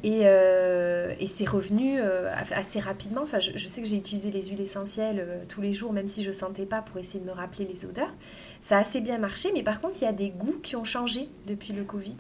Et, 0.03 0.23
euh, 0.25 1.15
et 1.21 1.29
c'est 1.29 1.49
revenu 1.49 2.01
euh, 2.01 2.29
assez 2.53 2.81
rapidement. 2.81 3.21
Enfin, 3.23 3.39
je, 3.39 3.69
sais 3.69 3.83
que 3.83 3.87
j'ai 3.87 3.97
utilisé 3.97 4.33
les 4.33 4.43
huiles 4.45 4.61
essentielles 4.61 5.25
tous 5.49 5.61
les 5.61 5.73
jours, 5.73 5.93
même 5.93 6.09
si 6.09 6.25
je 6.25 6.29
ne 6.29 6.33
sentais 6.33 6.67
pas 6.67 6.83
pour 6.83 6.99
essayer 6.99 7.21
de 7.21 7.27
me 7.29 7.33
rappeler 7.33 7.67
les 7.67 7.85
odeurs. 7.85 8.13
Ça 8.61 8.79
a 8.79 8.81
assez 8.81 9.01
bien 9.01 9.19
marché, 9.19 9.51
mais 9.55 9.63
par 9.63 9.81
contre, 9.81 9.99
il 10.01 10.05
y 10.05 10.09
a 10.09 10.13
des 10.13 10.31
goûts 10.31 10.59
qui 10.61 10.75
ont 10.75 10.85
changé 10.85 11.29
depuis 11.47 11.73
le 11.73 11.85
Covid, 11.85 12.17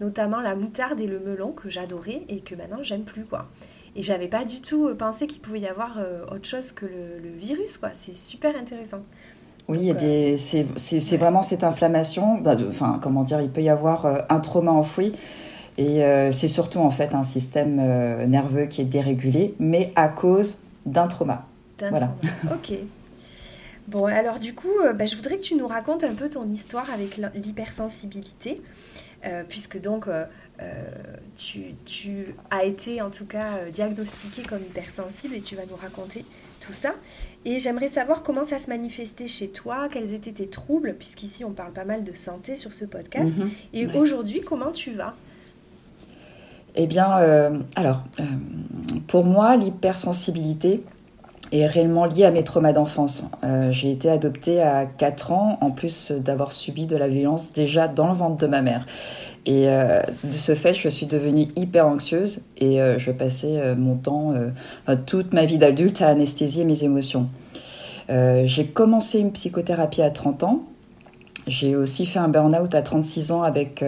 notamment 0.00 0.40
la 0.40 0.54
moutarde 0.54 1.00
et 1.00 1.08
le 1.08 1.18
melon 1.18 1.50
que 1.50 1.70
j'adorais 1.70 2.22
et 2.28 2.40
que 2.40 2.54
maintenant 2.54 2.82
j'aime 2.82 3.04
plus. 3.04 3.24
quoi. 3.24 3.48
Et 3.96 4.02
j'avais 4.02 4.28
pas 4.28 4.44
du 4.44 4.60
tout 4.60 4.94
pensé 4.94 5.26
qu'il 5.26 5.40
pouvait 5.40 5.60
y 5.60 5.66
avoir 5.66 5.98
autre 6.30 6.46
chose 6.46 6.70
que 6.70 6.84
le, 6.84 7.18
le 7.18 7.30
virus. 7.30 7.78
quoi. 7.78 7.90
C'est 7.94 8.14
super 8.14 8.54
intéressant. 8.54 9.02
Oui, 9.68 9.92
c'est 10.36 11.16
vraiment 11.16 11.42
cette 11.42 11.64
inflammation. 11.64 12.38
Bah, 12.38 12.56
enfin, 12.68 13.00
comment 13.02 13.24
dire, 13.24 13.40
il 13.40 13.50
peut 13.50 13.62
y 13.62 13.68
avoir 13.68 14.06
euh, 14.06 14.18
un 14.28 14.40
trauma 14.40 14.70
enfoui. 14.70 15.12
Et 15.78 16.02
euh, 16.04 16.32
c'est 16.32 16.48
surtout 16.48 16.78
en 16.78 16.90
fait 16.90 17.14
un 17.14 17.24
système 17.24 17.78
euh, 17.78 18.26
nerveux 18.26 18.66
qui 18.66 18.80
est 18.80 18.86
dérégulé, 18.86 19.54
mais 19.58 19.92
à 19.96 20.08
cause 20.08 20.60
d'un 20.86 21.06
trauma. 21.06 21.46
Voilà. 21.80 22.14
ok. 22.44 22.78
Bon, 23.88 24.06
alors 24.06 24.38
du 24.38 24.54
coup, 24.54 24.72
bah, 24.94 25.04
je 25.04 25.14
voudrais 25.16 25.36
que 25.36 25.42
tu 25.42 25.54
nous 25.54 25.66
racontes 25.66 26.04
un 26.04 26.14
peu 26.14 26.28
ton 26.28 26.48
histoire 26.48 26.90
avec 26.92 27.20
l'hypersensibilité, 27.34 28.60
puisque 29.48 29.80
donc 29.80 30.08
tu, 31.36 31.74
tu, 31.84 32.34
as 32.50 32.64
été 32.64 33.00
en 33.00 33.10
tout 33.10 33.26
cas 33.26 33.60
diagnostiqué 33.72 34.42
comme 34.42 34.62
hypersensible 34.62 35.36
et 35.36 35.40
tu 35.40 35.54
vas 35.54 35.62
nous 35.70 35.76
raconter 35.76 36.24
tout 36.66 36.72
ça. 36.72 36.94
Et 37.44 37.58
j'aimerais 37.58 37.88
savoir 37.88 38.22
comment 38.22 38.44
ça 38.44 38.58
se 38.58 38.68
manifestait 38.68 39.28
chez 39.28 39.48
toi, 39.48 39.88
quels 39.88 40.12
étaient 40.12 40.32
tes 40.32 40.48
troubles, 40.48 40.94
puisqu'ici 40.94 41.44
on 41.44 41.52
parle 41.52 41.72
pas 41.72 41.84
mal 41.84 42.02
de 42.02 42.12
santé 42.12 42.56
sur 42.56 42.72
ce 42.72 42.84
podcast. 42.84 43.38
Mhm. 43.38 43.50
Et 43.72 43.86
aujourd'hui, 43.96 44.40
comment 44.40 44.72
tu 44.72 44.92
vas? 44.92 45.14
Eh 46.74 46.86
bien, 46.86 47.18
euh, 47.18 47.58
alors, 47.74 48.04
euh, 48.20 48.24
pour 49.06 49.24
moi, 49.24 49.56
l'hypersensibilité, 49.56 50.82
est 51.52 51.66
réellement 51.66 52.04
lié 52.04 52.24
à 52.24 52.30
mes 52.30 52.42
traumas 52.42 52.72
d'enfance. 52.72 53.24
Euh, 53.44 53.70
j'ai 53.70 53.90
été 53.90 54.10
adoptée 54.10 54.60
à 54.60 54.86
4 54.86 55.32
ans, 55.32 55.58
en 55.60 55.70
plus 55.70 56.12
d'avoir 56.12 56.52
subi 56.52 56.86
de 56.86 56.96
la 56.96 57.08
violence 57.08 57.52
déjà 57.52 57.88
dans 57.88 58.08
le 58.08 58.14
ventre 58.14 58.36
de 58.36 58.46
ma 58.46 58.62
mère. 58.62 58.86
Et 59.44 59.68
euh, 59.68 60.02
de 60.02 60.32
ce 60.32 60.54
fait, 60.54 60.74
je 60.74 60.88
suis 60.88 61.06
devenue 61.06 61.48
hyper 61.54 61.86
anxieuse 61.86 62.42
et 62.58 62.80
euh, 62.80 62.98
je 62.98 63.12
passais 63.12 63.74
mon 63.76 63.96
temps, 63.96 64.34
toute 65.06 65.32
ma 65.32 65.44
vie 65.44 65.58
d'adulte, 65.58 66.02
à 66.02 66.08
anesthésier 66.08 66.64
mes 66.64 66.84
émotions. 66.84 67.28
j'ai 68.08 68.66
commencé 68.66 69.20
une 69.20 69.32
psychothérapie 69.32 70.02
à 70.02 70.10
30 70.10 70.44
ans. 70.44 70.64
J'ai 71.46 71.76
aussi 71.76 72.06
fait 72.06 72.18
un 72.18 72.28
burn-out 72.28 72.74
à 72.74 72.82
36 72.82 73.32
ans 73.32 73.42
avec... 73.42 73.84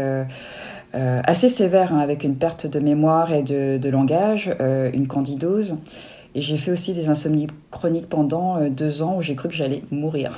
assez 0.92 1.48
sévère, 1.48 1.92
hein, 1.92 1.98
avec 1.98 2.24
une 2.24 2.36
perte 2.36 2.66
de 2.66 2.78
mémoire 2.78 3.32
et 3.32 3.42
de, 3.42 3.78
de 3.78 3.88
langage, 3.90 4.50
une 4.60 5.08
candidose. 5.08 5.76
Et 6.34 6.42
j'ai 6.42 6.56
fait 6.56 6.70
aussi 6.70 6.92
des 6.94 7.08
insomnies 7.08 7.46
chroniques 7.70 8.08
pendant 8.08 8.58
euh, 8.58 8.68
deux 8.68 9.02
ans 9.02 9.16
où 9.16 9.22
j'ai 9.22 9.34
cru 9.34 9.48
que 9.48 9.54
j'allais 9.54 9.82
mourir. 9.90 10.32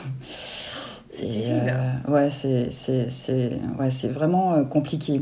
C'est 1.11 1.26
euh, 1.26 1.90
ouais, 2.09 2.30
c'est 2.30 3.50
ouais, 3.78 4.09
vraiment 4.09 4.54
euh, 4.54 4.64
compliqué. 4.64 5.20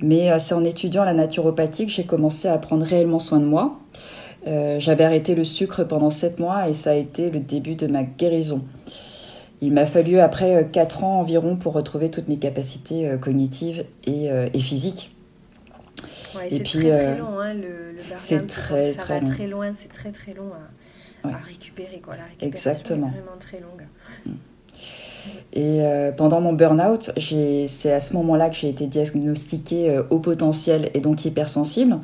Mais 0.00 0.36
c'est 0.38 0.54
en 0.54 0.64
étudiant 0.64 1.04
la 1.04 1.12
naturopathie 1.12 1.86
que 1.86 1.92
j'ai 1.92 2.04
commencé 2.04 2.48
à 2.48 2.56
prendre 2.58 2.84
réellement 2.84 3.18
soin 3.18 3.40
de 3.40 3.44
moi. 3.44 3.78
J'avais 4.78 5.04
arrêté 5.04 5.34
le 5.34 5.44
sucre 5.44 5.84
pendant 5.84 6.08
sept 6.08 6.40
mois 6.40 6.70
et 6.70 6.72
ça 6.72 6.92
a 6.92 6.94
été 6.94 7.28
le 7.30 7.38
début 7.38 7.74
de 7.74 7.86
ma 7.86 8.02
guérison. 8.02 8.62
Il 9.60 9.72
m'a 9.72 9.84
fallu 9.84 10.20
après 10.20 10.70
quatre 10.72 11.04
ans 11.04 11.20
environ 11.20 11.56
pour 11.56 11.74
retrouver 11.74 12.10
toutes 12.10 12.28
mes 12.28 12.38
capacités 12.38 13.14
cognitives 13.20 13.84
et, 14.06 14.28
et 14.28 14.60
physiques 14.60 15.17
c'est 16.50 16.62
très 16.62 16.92
très 16.92 17.06
euh, 17.06 17.18
long, 17.18 17.38
hein, 17.38 17.54
le, 17.54 17.92
le 17.92 18.02
c'est 18.16 18.46
très, 18.46 18.92
ça 18.92 19.04
va 19.04 19.20
très 19.20 19.46
loin, 19.46 19.72
c'est 19.72 19.92
très 19.92 20.12
très 20.12 20.34
long 20.34 20.50
à, 21.24 21.28
récupérer. 21.46 22.00
Quoi. 22.00 22.16
La 22.16 22.24
récupération 22.24 22.48
Exactement. 22.48 23.08
est 23.08 23.20
vraiment 23.20 23.38
très 23.38 23.60
longue. 23.60 23.86
Mm. 24.26 24.32
Et 25.52 25.82
euh, 25.82 26.12
pendant 26.12 26.40
mon 26.40 26.52
burn-out, 26.52 27.10
c'est 27.16 27.92
à 27.92 28.00
ce 28.00 28.14
moment-là 28.14 28.48
que 28.48 28.56
j'ai 28.56 28.68
été 28.68 28.86
diagnostiquée 28.86 29.90
euh, 29.90 30.02
au 30.10 30.20
potentiel 30.20 30.90
et 30.94 31.00
donc 31.00 31.24
hypersensible. 31.24 31.98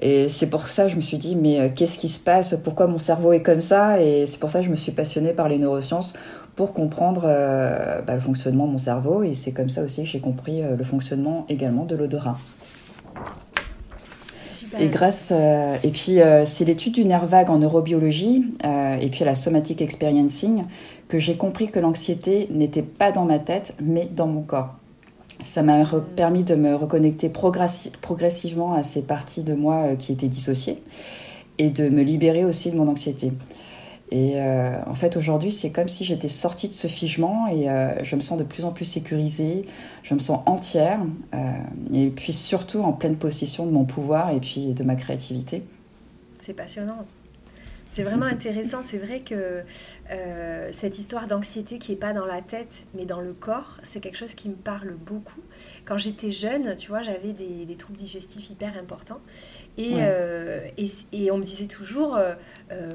Et 0.00 0.28
c'est 0.28 0.48
pour 0.48 0.66
ça 0.66 0.84
que 0.84 0.90
je 0.90 0.96
me 0.96 1.00
suis 1.00 1.18
dit, 1.18 1.36
mais 1.36 1.72
qu'est-ce 1.72 1.98
qui 1.98 2.08
se 2.08 2.18
passe? 2.18 2.56
Pourquoi 2.62 2.86
mon 2.86 2.98
cerveau 2.98 3.32
est 3.32 3.42
comme 3.42 3.60
ça? 3.60 4.02
Et 4.02 4.26
c'est 4.26 4.40
pour 4.40 4.50
ça 4.50 4.58
que 4.58 4.64
je 4.64 4.70
me 4.70 4.74
suis 4.74 4.92
passionnée 4.92 5.32
par 5.32 5.48
les 5.48 5.56
neurosciences 5.56 6.14
pour 6.56 6.72
comprendre 6.72 7.22
bah, 7.22 8.14
le 8.14 8.20
fonctionnement 8.20 8.66
de 8.66 8.72
mon 8.72 8.78
cerveau. 8.78 9.22
Et 9.22 9.34
c'est 9.34 9.52
comme 9.52 9.68
ça 9.68 9.82
aussi 9.82 10.02
que 10.02 10.08
j'ai 10.08 10.20
compris 10.20 10.62
le 10.62 10.84
fonctionnement 10.84 11.46
également 11.48 11.84
de 11.84 11.94
l'odorat. 11.94 12.36
Et 14.78 14.88
grâce 14.88 15.28
euh, 15.32 15.76
et 15.82 15.90
puis 15.90 16.20
euh, 16.20 16.44
c'est 16.44 16.64
l'étude 16.64 16.94
du 16.94 17.04
nerf 17.04 17.26
vague 17.26 17.50
en 17.50 17.58
neurobiologie 17.58 18.44
euh, 18.64 18.96
et 18.96 19.08
puis 19.08 19.22
à 19.22 19.26
la 19.26 19.34
somatic 19.34 19.80
experiencing 19.80 20.64
que 21.08 21.18
j'ai 21.18 21.36
compris 21.36 21.68
que 21.70 21.78
l'anxiété 21.78 22.48
n'était 22.50 22.82
pas 22.82 23.12
dans 23.12 23.24
ma 23.24 23.38
tête 23.38 23.74
mais 23.80 24.06
dans 24.06 24.26
mon 24.26 24.42
corps. 24.42 24.74
Ça 25.42 25.62
m'a 25.62 25.84
permis 26.16 26.44
de 26.44 26.54
me 26.54 26.74
reconnecter 26.74 27.28
progressivement 27.28 28.74
à 28.74 28.82
ces 28.82 29.02
parties 29.02 29.42
de 29.42 29.54
moi 29.54 29.96
qui 29.96 30.12
étaient 30.12 30.28
dissociées 30.28 30.82
et 31.58 31.70
de 31.70 31.88
me 31.88 32.02
libérer 32.02 32.44
aussi 32.44 32.70
de 32.70 32.76
mon 32.76 32.88
anxiété. 32.88 33.32
Et 34.10 34.40
euh, 34.40 34.76
en 34.86 34.94
fait, 34.94 35.16
aujourd'hui, 35.16 35.50
c'est 35.50 35.70
comme 35.70 35.88
si 35.88 36.04
j'étais 36.04 36.28
sortie 36.28 36.68
de 36.68 36.74
ce 36.74 36.86
figement 36.86 37.48
et 37.48 37.68
euh, 37.70 38.02
je 38.02 38.16
me 38.16 38.20
sens 38.20 38.38
de 38.38 38.44
plus 38.44 38.64
en 38.64 38.72
plus 38.72 38.84
sécurisée, 38.84 39.64
je 40.02 40.14
me 40.14 40.18
sens 40.18 40.40
entière 40.46 41.00
euh, 41.34 41.52
et 41.92 42.10
puis 42.10 42.32
surtout 42.32 42.80
en 42.80 42.92
pleine 42.92 43.16
possession 43.16 43.66
de 43.66 43.70
mon 43.70 43.84
pouvoir 43.84 44.30
et 44.30 44.40
puis 44.40 44.74
de 44.74 44.84
ma 44.84 44.96
créativité. 44.96 45.64
C'est 46.38 46.54
passionnant. 46.54 47.06
C'est 47.94 48.02
vraiment 48.02 48.26
intéressant. 48.26 48.82
C'est 48.82 48.98
vrai 48.98 49.20
que 49.20 49.62
euh, 50.10 50.68
cette 50.72 50.98
histoire 50.98 51.28
d'anxiété 51.28 51.78
qui 51.78 51.92
n'est 51.92 51.96
pas 51.96 52.12
dans 52.12 52.26
la 52.26 52.42
tête, 52.42 52.86
mais 52.92 53.04
dans 53.04 53.20
le 53.20 53.32
corps, 53.32 53.78
c'est 53.84 54.00
quelque 54.00 54.18
chose 54.18 54.34
qui 54.34 54.48
me 54.48 54.56
parle 54.56 54.94
beaucoup. 54.94 55.40
Quand 55.84 55.96
j'étais 55.96 56.32
jeune, 56.32 56.74
tu 56.74 56.88
vois, 56.88 57.02
j'avais 57.02 57.32
des, 57.32 57.76
troubles 57.76 57.96
digestifs 57.96 58.50
hyper 58.50 58.76
importants. 58.76 59.20
Et, 59.78 59.92
euh, 59.98 60.66
et, 61.12 61.30
on 61.30 61.38
me 61.38 61.44
disait 61.44 61.68
toujours, 61.68 62.16
euh, 62.16 62.34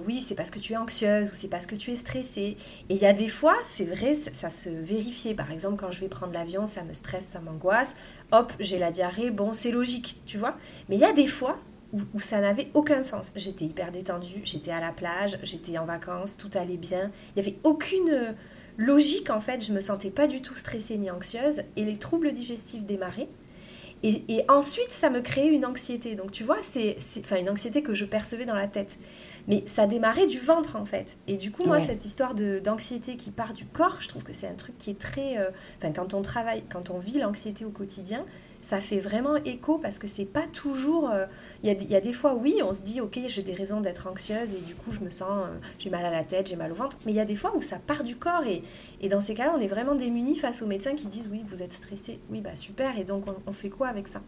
oui, 0.06 0.22
c'est 0.22 0.36
parce 0.36 0.52
que 0.52 0.60
tu 0.60 0.74
es 0.74 0.78
anxieuse 0.78 1.30
ou 1.32 1.34
c'est 1.34 1.48
parce 1.48 1.66
que 1.66 1.76
tu 1.76 1.92
es 1.92 1.96
stressée. 1.96 2.58
Et 2.90 2.96
il 2.96 2.98
y 2.98 3.06
a 3.06 3.14
des 3.14 3.30
fois, 3.30 3.56
c'est 3.64 3.86
vrai, 3.86 4.14
ça 4.14 4.50
se 4.50 4.70
vérifiait. 4.70 5.34
Par 5.34 5.52
exemple, 5.52 5.78
quand 5.78 5.92
je 5.92 6.00
vais 6.00 6.10
prendre 6.10 6.34
l'avion, 6.34 6.66
ça 6.66 6.84
me 6.84 6.94
stresse, 6.94 7.28
ça 7.28 7.40
m'angoisse. 7.40 7.96
Hop, 8.32 8.52
j'ai 8.60 8.80
la 8.80 8.92
diarrhée. 8.92 9.32
Bon, 9.32 9.54
c'est 9.54 9.72
logique, 9.72 10.22
tu 10.26 10.38
vois. 10.38 10.58
Mais 10.90 10.96
il 10.96 11.02
y 11.02 11.06
a 11.06 11.14
des 11.14 11.28
fois, 11.28 11.60
où, 11.94 12.20
ça 12.20 12.42
n'avait 12.42 12.70
aucun 12.74 13.04
sens. 13.04 13.32
J'étais 13.36 13.66
hyper 13.66 13.92
détendue, 13.92 14.42
j'étais 14.44 14.72
à 14.72 14.80
la 14.80 14.92
plage, 14.92 15.40
j'étais 15.44 15.78
en 15.78 15.86
vacances, 15.86 16.38
tout 16.38 16.52
allait 16.56 16.78
bien. 16.78 17.12
Il 17.36 17.42
n'y 17.42 17.48
avait 17.48 17.58
aucune 17.64 18.10
euh, 18.10 18.32
logique 18.78 19.30
en 19.30 19.42
fait, 19.42 19.64
je 19.64 19.74
me 19.74 19.82
sentais 19.82 20.12
pas 20.12 20.28
du 20.28 20.42
tout 20.42 20.56
stressée 20.56 20.98
ni 20.98 21.10
anxieuse 21.10 21.64
et 21.76 21.86
les 21.86 21.98
troubles 21.98 22.32
digestifs 22.32 22.86
démarraient. 22.86 23.30
Et, 24.02 24.46
ensuite, 24.48 24.92
ça 24.92 25.10
me 25.10 25.20
créait 25.20 25.50
une 25.50 25.66
anxiété. 25.66 26.16
Donc 26.16 26.32
tu 26.32 26.46
vois, 26.46 26.60
c'est 26.62 26.96
enfin 27.20 27.36
une 27.36 27.50
anxiété 27.50 27.84
que 27.84 27.94
je 27.94 28.06
percevais 28.06 28.46
dans 28.46 28.56
la 28.56 28.68
tête. 28.68 28.98
Mais 29.50 29.64
ça 29.66 29.88
démarrait 29.88 30.28
du 30.28 30.40
ventre 30.40 30.78
en 30.78 30.86
fait. 30.86 31.18
Et 31.28 31.36
du 31.36 31.52
coup, 31.52 31.66
moi, 31.66 31.80
cette 31.80 32.06
histoire 32.06 32.36
d'anxiété 32.36 33.18
qui 33.18 33.32
part 33.32 33.54
du 33.54 33.66
corps, 33.66 33.98
je 34.00 34.08
trouve 34.08 34.24
que 34.24 34.34
c'est 34.34 34.48
un 34.48 34.54
truc 34.54 34.78
qui 34.78 34.92
est 34.92 35.00
très... 35.00 35.38
Euh, 35.38 35.50
enfin, 35.78 35.92
quand 35.92 36.14
on 36.14 36.22
travaille, 36.22 36.64
quand 36.72 36.90
on 36.90 37.00
vit 37.00 37.20
l'anxiété 37.20 37.66
au 37.66 37.72
quotidien, 37.72 38.24
ça 38.62 38.80
fait 38.80 39.00
vraiment 39.00 39.38
écho 39.38 39.78
parce 39.78 40.00
que 40.00 40.08
c'est 40.08 40.26
pas 40.26 40.46
toujours. 40.52 41.10
Euh, 41.10 41.26
il 41.64 41.92
y, 41.92 41.96
a, 41.96 42.02
des 42.02 42.14
fois, 42.14 42.36
oui, 42.36 42.62
on 42.64 42.74
se 42.74 42.84
dit, 42.84 43.02
ok, 43.02 43.20
j'ai 43.28 43.44
des 43.44 43.54
raisons 43.54 43.82
d'être 43.82 44.08
anxieuse 44.08 44.54
et 44.54 44.60
du 44.60 44.76
coup, 44.76 44.94
je 44.94 45.02
me 45.02 45.10
sens, 45.10 45.46
euh, 45.46 45.58
j'ai 45.78 45.90
mal 45.90 46.06
à 46.06 46.12
la 46.12 46.24
tête, 46.24 46.48
j'ai 46.48 46.56
mal 46.56 46.72
au 46.72 46.76
ventre. 46.76 46.98
Mais 47.06 47.12
il 47.12 47.16
y 47.16 47.20
a 47.20 47.26
des 47.26 47.36
fois 47.36 47.54
où 47.56 47.62
ça 47.62 47.78
part 47.80 48.04
du 48.04 48.16
corps 48.16 48.46
et, 48.46 48.64
et 49.02 49.10
dans 49.10 49.20
ces 49.20 49.34
cas-là, 49.34 49.54
on 49.56 49.60
est 49.60 49.68
vraiment 49.68 49.96
démunis 49.96 50.38
face 50.38 50.62
aux 50.62 50.68
médecins 50.68 50.96
qui 50.96 51.08
disent, 51.08 51.28
oui, 51.30 51.44
vous 51.48 51.62
êtes 51.62 51.74
stressé. 51.74 52.20
Oui, 52.30 52.40
bah 52.40 52.56
super. 52.56 52.98
Et 52.98 53.04
donc, 53.04 53.26
on, 53.46 53.52
fait 53.52 53.70
quoi 53.70 53.88
avec 53.88 54.08
ça? 54.08 54.22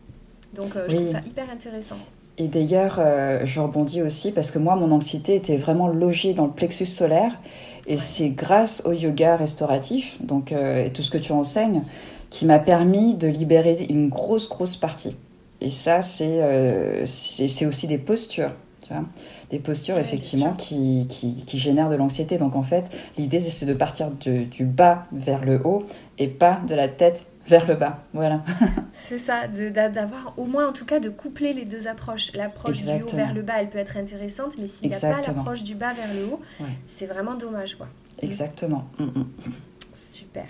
Donc, 0.54 0.75
euh, 0.75 0.88
je 0.90 0.96
trouve 0.96 1.12
ça 1.12 1.22
hyper 1.25 1.50
intéressant. 1.50 1.98
Et 2.41 2.48
d'ailleurs, 2.48 3.00
je 3.43 3.60
rebondis 3.60 4.01
aussi 4.01 4.31
parce 4.31 4.50
que 4.50 4.57
moi, 4.57 4.75
mon 4.75 4.91
anxiété 4.91 5.36
était 5.36 5.57
vraiment 5.57 5.88
logée 5.88 6.33
dans 6.33 6.45
le 6.45 6.51
plexus 6.51 6.88
solaire. 6.88 7.39
Et 7.86 7.98
c'est 7.98 8.29
grâce 8.29 8.81
au 8.86 8.93
yoga 8.93 9.36
restauratif, 9.36 10.17
donc, 10.24 10.51
et 10.51 10.91
tout 10.93 11.03
ce 11.03 11.12
que 11.12 11.17
tu 11.17 11.33
enseignes, 11.33 11.83
qui 12.31 12.45
m'a 12.45 12.57
permis 12.57 13.13
de 13.15 13.27
libérer 13.27 13.86
une 13.89 14.10
grosse, 14.10 14.50
grosse 14.50 14.75
partie. 14.75 15.15
Et 15.62 15.69
ça, 15.69 16.01
c'est 16.01 16.41
euh, 16.41 17.05
c'est 17.05 17.65
aussi 17.67 17.86
des 17.86 18.00
postures, 18.00 18.51
tu 18.81 18.91
vois 18.93 19.03
des 19.51 19.60
postures 19.60 20.00
effectivement 20.00 20.53
qui, 20.53 21.05
qui, 21.10 21.43
qui, 21.45 21.60
génèrent 21.60 21.89
de 21.89 21.95
l'anxiété. 21.95 22.38
Donc 22.38 22.55
en 22.55 22.63
fait, 22.63 22.86
l'idée 23.17 23.41
c'est 23.41 23.65
de 23.65 23.74
partir 23.74 24.10
du, 24.10 24.65
bas 24.65 25.05
vers 25.12 25.43
le 25.43 25.60
haut 25.65 25.83
et 26.17 26.27
pas 26.27 26.62
de 26.67 26.74
la 26.74 26.88
tête 26.88 27.25
vers 27.48 27.67
le 27.67 27.75
bas. 27.75 28.03
Voilà. 28.13 28.43
c'est 28.93 29.17
ça, 29.17 29.48
d'avoir 29.48 30.33
au 30.38 30.45
moins 30.45 30.67
en 30.67 30.74
tout 30.74 30.86
cas 30.86 31.00
de 31.00 31.10
coupler 31.10 31.53
les 31.53 31.65
deux 31.65 31.88
approches. 31.88 32.33
L'approche 32.33 32.79
du 32.79 32.89
haut 32.89 33.15
vers 33.15 33.33
le 33.33 33.41
bas, 33.41 33.55
elle 33.60 33.69
peut 33.69 33.77
être 33.77 33.98
intéressante, 33.98 34.57
mais 34.60 34.67
s'il 34.67 34.89
n'y 34.89 34.95
a 34.95 35.00
pas 35.00 35.21
l'approche 35.21 35.63
du 35.63 35.75
bas 35.75 35.93
vers 35.93 36.13
le 36.13 36.25
haut, 36.25 36.41
c'est 36.88 37.05
vraiment 37.05 37.36
dommage. 37.36 37.75
Quoi. 37.75 37.88
Exactement. 38.21 38.88
Mm, 39.00 39.05
mm. 39.05 39.25
Super. 39.95 40.45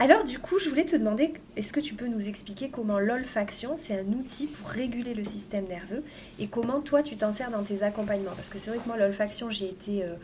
Alors 0.00 0.24
du 0.24 0.38
coup, 0.38 0.58
je 0.58 0.70
voulais 0.70 0.86
te 0.86 0.96
demander, 0.96 1.34
est-ce 1.56 1.74
que 1.74 1.80
tu 1.80 1.94
peux 1.94 2.06
nous 2.06 2.26
expliquer 2.26 2.70
comment 2.70 2.98
l'olfaction, 2.98 3.74
c'est 3.76 4.00
un 4.00 4.12
outil 4.18 4.46
pour 4.46 4.70
réguler 4.70 5.12
le 5.12 5.24
système 5.24 5.66
nerveux 5.66 6.02
et 6.38 6.46
comment 6.46 6.80
toi, 6.80 7.02
tu 7.02 7.16
t'en 7.16 7.34
sers 7.34 7.50
dans 7.50 7.62
tes 7.62 7.82
accompagnements? 7.82 8.32
Parce 8.34 8.48
que 8.48 8.58
c'est 8.58 8.70
vrai 8.70 8.78
que 8.78 8.86
moi, 8.86 8.96
l'olfaction, 8.96 9.50
j'ai 9.50 9.66
été 9.66 10.02
euh, 10.02 10.14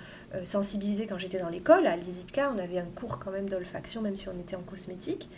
sensibilisée 0.44 1.06
quand 1.06 1.18
j'étais 1.18 1.38
dans 1.38 1.48
l'école. 1.48 1.86
À 1.86 1.96
l'ISIPCA, 1.96 2.52
on 2.54 2.58
avait 2.58 2.78
un 2.78 2.86
cours 2.94 3.18
quand 3.18 3.30
même 3.30 3.48
d'olfaction, 3.48 4.02
même 4.02 4.16
si 4.16 4.28
on 4.28 4.38
était 4.38 4.56
en 4.56 4.62
cosmétique. 4.62 5.28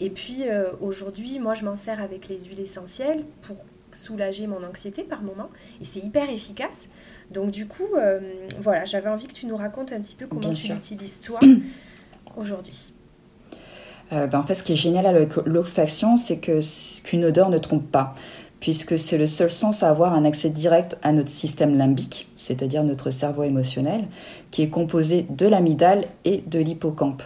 Et 0.00 0.10
puis 0.10 0.48
euh, 0.48 0.72
aujourd'hui, 0.80 1.38
moi, 1.38 1.54
je 1.54 1.64
m'en 1.64 1.76
sers 1.76 2.00
avec 2.00 2.28
les 2.28 2.40
huiles 2.44 2.60
essentielles 2.60 3.24
pour 3.42 3.56
soulager 3.92 4.46
mon 4.46 4.62
anxiété 4.64 5.02
par 5.02 5.22
moment. 5.22 5.48
Et 5.80 5.84
c'est 5.84 6.00
hyper 6.00 6.28
efficace. 6.30 6.88
Donc 7.30 7.50
du 7.50 7.66
coup, 7.66 7.88
voilà, 8.60 8.84
j'avais 8.84 9.08
envie 9.08 9.26
que 9.26 9.32
tu 9.32 9.46
nous 9.46 9.56
racontes 9.56 9.92
un 9.92 10.00
petit 10.00 10.14
peu 10.14 10.26
comment 10.26 10.52
tu 10.52 10.72
l'utilises 10.72 11.20
toi 11.20 11.40
aujourd'hui. 12.36 12.92
Euh, 14.12 14.26
ben, 14.26 14.38
en 14.38 14.42
fait, 14.42 14.54
ce 14.54 14.62
qui 14.62 14.72
est 14.72 14.76
génial 14.76 15.06
avec 15.06 15.36
l'olfaction, 15.44 16.16
c'est 16.16 16.38
que 16.38 16.60
qu'une 17.02 17.24
odeur 17.24 17.50
ne 17.50 17.58
trompe 17.58 17.90
pas, 17.90 18.14
puisque 18.60 18.98
c'est 18.98 19.18
le 19.18 19.26
seul 19.26 19.50
sens 19.50 19.82
à 19.82 19.90
avoir 19.90 20.14
un 20.14 20.24
accès 20.24 20.50
direct 20.50 20.96
à 21.02 21.12
notre 21.12 21.30
système 21.30 21.76
limbique, 21.76 22.27
c'est-à-dire 22.48 22.82
notre 22.82 23.10
cerveau 23.10 23.42
émotionnel, 23.42 24.08
qui 24.50 24.62
est 24.62 24.70
composé 24.70 25.26
de 25.28 25.46
l'amygdale 25.46 26.04
et 26.24 26.42
de 26.46 26.58
l'hippocampe. 26.58 27.22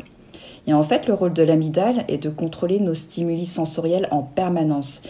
Et 0.67 0.75
en 0.75 0.83
fait, 0.83 1.07
le 1.07 1.14
rôle 1.14 1.33
de 1.33 1.45
l'amygdale 1.45 2.05
est 2.09 2.19
de 2.19 2.29
contrôler 2.29 2.81
nos 2.81 2.95
stimuli 2.95 3.47
sensoriels 3.47 4.09
en 4.11 4.23
permanence 4.23 5.02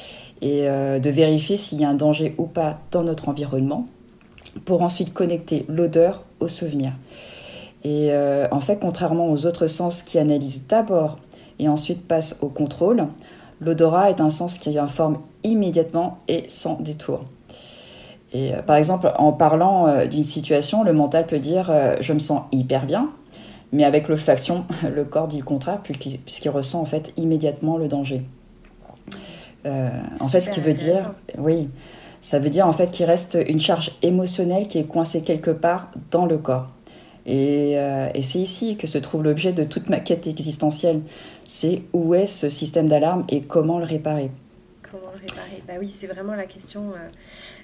et 0.42 0.68
euh, 0.68 0.98
de 0.98 1.08
vérifier 1.08 1.56
s'il 1.56 1.80
y 1.80 1.84
a 1.84 1.88
un 1.88 1.94
danger 1.94 2.34
ou 2.36 2.46
pas 2.46 2.78
dans 2.90 3.04
notre 3.04 3.30
environnement, 3.30 3.86
pour 4.66 4.82
ensuite 4.82 5.14
connecter 5.14 5.64
l'odeur 5.68 6.24
au 6.40 6.48
souvenir. 6.48 6.92
Et 7.84 8.12
euh, 8.12 8.46
en 8.50 8.60
fait, 8.60 8.78
contrairement 8.80 9.30
aux 9.30 9.46
autres 9.46 9.66
sens 9.66 10.02
qui 10.02 10.18
analysent 10.18 10.66
d'abord 10.66 11.16
et 11.58 11.68
ensuite 11.68 12.06
passe 12.06 12.36
au 12.42 12.48
contrôle, 12.48 13.06
l'odorat 13.60 14.10
est 14.10 14.20
un 14.20 14.30
sens 14.30 14.58
qui 14.58 14.78
informe 14.78 15.20
immédiatement 15.42 16.18
et 16.28 16.44
sans 16.48 16.78
détour. 16.80 17.24
Et 18.32 18.52
par 18.66 18.76
exemple, 18.76 19.12
en 19.18 19.32
parlant 19.32 20.06
d'une 20.06 20.24
situation, 20.24 20.84
le 20.84 20.92
mental 20.92 21.26
peut 21.26 21.38
dire 21.38 21.70
je 22.00 22.12
me 22.12 22.18
sens 22.18 22.42
hyper 22.50 22.86
bien, 22.86 23.10
mais 23.72 23.84
avec 23.84 24.08
l'olfaction, 24.08 24.64
le 24.90 25.04
corps 25.04 25.28
dit 25.28 25.38
le 25.38 25.44
contraire 25.44 25.80
puisqu'il 25.82 26.48
ressent 26.48 26.80
en 26.80 26.86
fait 26.86 27.12
immédiatement 27.16 27.76
le 27.76 27.88
danger. 27.88 28.22
en 29.66 30.28
fait, 30.28 30.40
ce 30.40 30.50
qui 30.50 30.60
veut 30.60 30.72
dire, 30.72 31.12
oui, 31.36 31.68
ça 32.22 32.38
veut 32.38 32.50
dire 32.50 32.66
en 32.66 32.72
fait 32.72 32.90
qu'il 32.90 33.04
reste 33.04 33.36
une 33.48 33.60
charge 33.60 33.98
émotionnelle 34.00 34.68
qui 34.68 34.78
est 34.78 34.84
coincée 34.84 35.22
quelque 35.22 35.50
part 35.50 35.90
dans 36.10 36.24
le 36.24 36.38
corps. 36.38 36.68
Et, 37.26 37.74
euh, 37.78 38.08
et 38.14 38.22
c'est 38.22 38.38
ici 38.38 38.76
que 38.76 38.86
se 38.86 38.98
trouve 38.98 39.24
l'objet 39.24 39.52
de 39.52 39.64
toute 39.64 39.88
ma 39.90 40.00
quête 40.00 40.26
existentielle. 40.26 41.02
C'est 41.48 41.82
où 41.92 42.14
est 42.14 42.26
ce 42.26 42.48
système 42.48 42.88
d'alarme 42.88 43.24
et 43.28 43.42
comment 43.42 43.78
le 43.78 43.84
réparer? 43.84 44.30
Comment 44.92 45.10
le 45.12 45.18
réparer 45.18 45.62
Bah 45.66 45.74
oui, 45.80 45.88
c'est 45.88 46.06
vraiment 46.06 46.34
la 46.34 46.46
question. 46.46 46.92
Euh, 46.92 47.08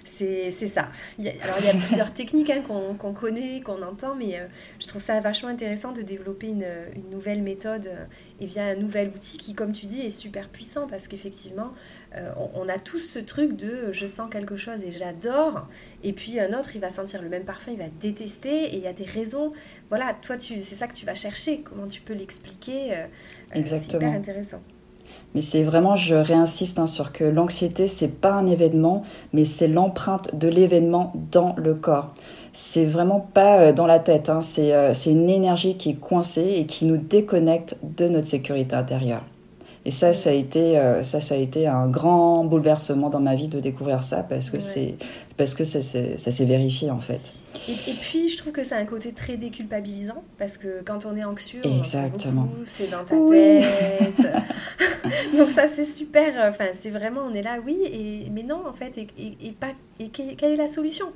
c'est 0.04 0.50
ça. 0.50 0.88
alors 1.18 1.56
il 1.61 1.66
y 1.66 1.70
a 1.70 1.75
plusieurs 1.75 2.12
techniques 2.12 2.50
hein, 2.50 2.62
qu'on 2.62 3.12
connaît, 3.12 3.61
qu'on 3.61 3.82
entend, 3.82 4.16
mais 4.16 4.40
euh, 4.40 4.47
je 4.80 4.87
trouve 4.87 5.02
ça 5.02 5.20
vachement 5.20 5.49
intéressant 5.49 5.92
de 5.92 6.02
développer 6.02 6.49
une, 6.49 6.66
une 6.97 7.11
nouvelle 7.11 7.42
méthode 7.42 7.90
et 8.40 8.47
via 8.47 8.64
un 8.64 8.76
nouvel 8.76 9.08
outil 9.08 9.38
qui, 9.38 9.54
comme 9.54 9.73
tu 9.73 9.87
dis, 9.87 10.00
est 10.00 10.11
super 10.11 10.49
puissant 10.49 10.88
parce 10.88 11.06
qu'effectivement, 11.06 11.75
euh, 12.16 12.32
on, 12.54 12.68
a 12.68 12.78
tous 12.78 13.00
ce 13.00 13.18
truc 13.18 13.54
de 13.54 13.68
euh, 13.68 13.92
je 13.92 14.06
sens 14.06 14.30
quelque 14.30 14.56
chose 14.56 14.82
et 14.82 14.90
j'adore, 14.90 15.68
et 16.02 16.14
puis 16.14 16.40
un 16.40 16.58
autre, 16.58 16.70
il 16.75 16.80
va 16.80 16.88
sentir 16.88 17.20
le 17.20 17.28
même 17.28 17.44
parfum, 17.44 17.73
il 17.73 17.78
va 17.78 17.90
détester, 18.00 18.64
et 18.64 18.76
il 18.76 18.82
y 18.82 18.87
a 18.87 18.94
des 18.94 19.04
raisons. 19.04 19.52
Voilà, 19.90 20.14
toi, 20.14 20.37
c'est 20.38 20.58
ça 20.58 20.87
que 20.87 20.94
tu 20.94 21.04
vas 21.04 21.14
chercher. 21.14 21.61
Comment 21.61 21.87
tu 21.87 22.00
peux 22.00 22.14
l'expliquer 22.14 22.97
euh, 22.97 23.06
Exactement. 23.52 24.00
C'est 24.00 24.06
hyper 24.06 24.18
intéressant. 24.18 24.62
Mais 25.35 25.42
c'est 25.42 25.62
vraiment, 25.62 25.94
je 25.94 26.14
réinsiste 26.14 26.78
hein, 26.78 26.87
sur 26.87 27.12
que 27.12 27.25
l'anxiété, 27.25 27.87
c'est 27.88 28.08
pas 28.08 28.32
un 28.32 28.47
événement, 28.47 29.02
mais 29.32 29.44
c'est 29.44 29.68
l'empreinte 29.68 30.35
de 30.35 30.49
l'événement 30.49 31.12
dans 31.30 31.54
le 31.56 31.75
corps. 31.75 32.12
C'est 32.52 32.87
vraiment 32.87 33.20
pas 33.20 33.73
dans 33.73 33.87
la 33.87 33.99
tête, 33.99 34.30
hein. 34.30 34.40
c'est 34.42 35.11
une 35.11 35.30
énergie 35.30 35.76
qui 35.76 35.90
est 35.90 36.00
coincée 36.00 36.54
et 36.56 36.66
qui 36.66 36.87
nous 36.87 36.97
déconnecte 36.97 37.76
de 37.82 38.08
notre 38.08 38.26
sécurité 38.26 38.75
intérieure. 38.75 39.23
Et 39.88 39.90
ça, 39.90 40.12
ça 40.12 40.28
a 40.28 40.35
été, 40.35 40.78
euh, 40.78 41.02
ça, 41.02 41.18
ça 41.18 41.35
a 41.35 41.38
été 41.38 41.66
un 41.66 41.88
grand 41.88 42.45
bouleversement 42.45 43.09
dans 43.09 43.21
ma 43.21 43.35
vie 43.35 43.49
de 43.49 43.59
découvrir 43.59 44.04
ça 44.04 44.23
parce 44.23 44.50
que 44.50 44.61
c'est, 44.61 44.97
parce 45.38 45.54
que 45.54 45.64
ça, 45.64 45.80
ça 45.80 46.30
s'est 46.30 46.45
vérifié 46.45 46.90
en 46.90 47.00
fait. 47.00 47.33
Et, 47.71 47.95
puis, 47.99 48.28
je 48.28 48.37
trouve 48.37 48.52
que 48.52 48.64
c'est 48.64 48.75
un 48.75 48.85
côté 48.85 49.12
très 49.12 49.38
déculpabilisant 49.38 50.23
parce 50.37 50.59
que 50.59 50.83
quand 50.85 51.07
on 51.07 51.16
est 51.16 51.25
anxieux, 51.25 51.62
exactement, 51.64 52.50
c'est 52.66 52.90
dans 52.90 53.02
ta 53.02 53.16
tête. 53.30 54.28
Donc 55.38 55.49
ça, 55.49 55.66
c'est 55.66 55.87
super. 55.87 56.35
Enfin, 56.50 56.66
c'est 56.75 56.90
vraiment, 56.90 57.23
on 57.23 57.33
est 57.33 57.42
là, 57.42 57.59
oui, 57.64 57.78
et 57.90 58.28
mais 58.30 58.42
non, 58.42 58.66
en 58.68 58.75
fait, 58.75 58.99
et, 58.99 59.09
et, 59.18 59.52
pas. 59.52 59.73
Et 60.00 60.11
quelle 60.11 60.52
est 60.52 60.57
la 60.57 60.68
solution? 60.68 61.07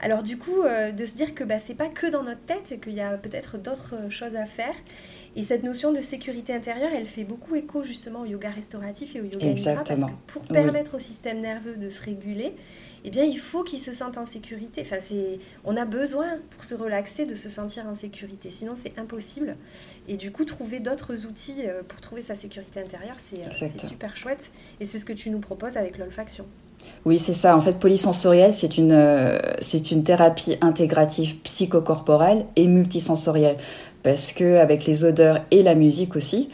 Alors 0.00 0.22
du 0.22 0.36
coup, 0.36 0.62
euh, 0.62 0.92
de 0.92 1.06
se 1.06 1.14
dire 1.14 1.34
que 1.34 1.44
bah, 1.44 1.58
c'est 1.58 1.74
pas 1.74 1.88
que 1.88 2.06
dans 2.06 2.22
notre 2.22 2.42
tête, 2.42 2.72
et 2.72 2.78
qu'il 2.78 2.92
y 2.92 3.00
a 3.00 3.16
peut-être 3.16 3.56
d'autres 3.56 3.94
choses 4.10 4.36
à 4.36 4.44
faire 4.44 4.74
et 5.36 5.42
cette 5.42 5.62
notion 5.62 5.92
de 5.92 6.00
sécurité 6.00 6.52
intérieure, 6.54 6.90
elle 6.94 7.06
fait 7.06 7.24
beaucoup 7.24 7.54
écho 7.54 7.84
justement 7.84 8.22
au 8.22 8.24
yoga 8.24 8.50
restauratif 8.50 9.14
et 9.16 9.20
au 9.20 9.24
yoga 9.24 9.46
nidra 9.46 9.84
parce 9.84 10.04
que 10.04 10.10
pour 10.26 10.42
permettre 10.44 10.96
au 10.96 10.98
système 10.98 11.40
nerveux 11.40 11.76
de 11.76 11.90
se 11.90 12.02
réguler, 12.02 12.54
eh 13.04 13.10
bien, 13.10 13.24
il 13.24 13.38
faut 13.38 13.62
qu'il 13.62 13.78
se 13.78 13.92
sente 13.92 14.18
en 14.18 14.26
sécurité. 14.26 14.82
Enfin, 14.84 14.98
c'est, 14.98 15.38
on 15.64 15.76
a 15.76 15.84
besoin 15.84 16.26
pour 16.50 16.64
se 16.64 16.74
relaxer 16.74 17.26
de 17.26 17.34
se 17.34 17.48
sentir 17.48 17.86
en 17.86 17.94
sécurité. 17.94 18.50
Sinon, 18.50 18.72
c'est 18.74 18.98
impossible. 18.98 19.56
Et 20.08 20.16
du 20.16 20.32
coup, 20.32 20.44
trouver 20.44 20.80
d'autres 20.80 21.26
outils 21.26 21.62
euh, 21.66 21.82
pour 21.86 22.00
trouver 22.00 22.22
sa 22.22 22.34
sécurité 22.34 22.80
intérieure, 22.80 23.14
c'est, 23.18 23.40
euh, 23.40 23.50
c'est 23.50 23.80
super 23.80 24.16
chouette. 24.16 24.50
Et 24.80 24.84
c'est 24.84 24.98
ce 24.98 25.04
que 25.04 25.12
tu 25.12 25.30
nous 25.30 25.38
proposes 25.38 25.76
avec 25.76 25.98
l'olfaction. 25.98 26.44
Oui, 27.04 27.18
c'est 27.18 27.32
ça. 27.32 27.56
En 27.56 27.60
fait, 27.60 27.78
polysensoriel, 27.78 28.52
c'est 28.52 28.78
une, 28.78 28.92
euh, 28.92 29.38
c'est 29.60 29.90
une 29.90 30.02
thérapie 30.02 30.56
intégrative 30.60 31.38
psychocorporelle 31.40 32.46
et 32.56 32.66
multisensorielle 32.66 33.56
parce 34.02 34.32
que 34.32 34.56
avec 34.56 34.86
les 34.86 35.04
odeurs 35.04 35.40
et 35.50 35.62
la 35.62 35.74
musique 35.74 36.16
aussi, 36.16 36.48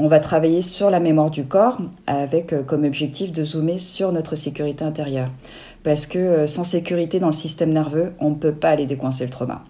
on 0.00 0.08
va 0.08 0.18
travailler 0.18 0.62
sur 0.62 0.90
la 0.90 0.98
mémoire 0.98 1.30
du 1.30 1.46
corps 1.46 1.78
avec 2.06 2.52
euh, 2.52 2.62
comme 2.62 2.84
objectif 2.84 3.32
de 3.32 3.44
zoomer 3.44 3.78
sur 3.78 4.12
notre 4.12 4.34
sécurité 4.34 4.82
intérieure. 4.82 5.30
Parce 5.82 6.06
que 6.06 6.18
euh, 6.18 6.46
sans 6.46 6.64
sécurité 6.64 7.20
dans 7.20 7.26
le 7.26 7.32
système 7.32 7.70
nerveux, 7.70 8.14
on 8.18 8.30
ne 8.30 8.34
peut 8.34 8.54
pas 8.54 8.70
aller 8.70 8.86
décoincer 8.86 9.24
le 9.24 9.30
trauma. 9.30 9.62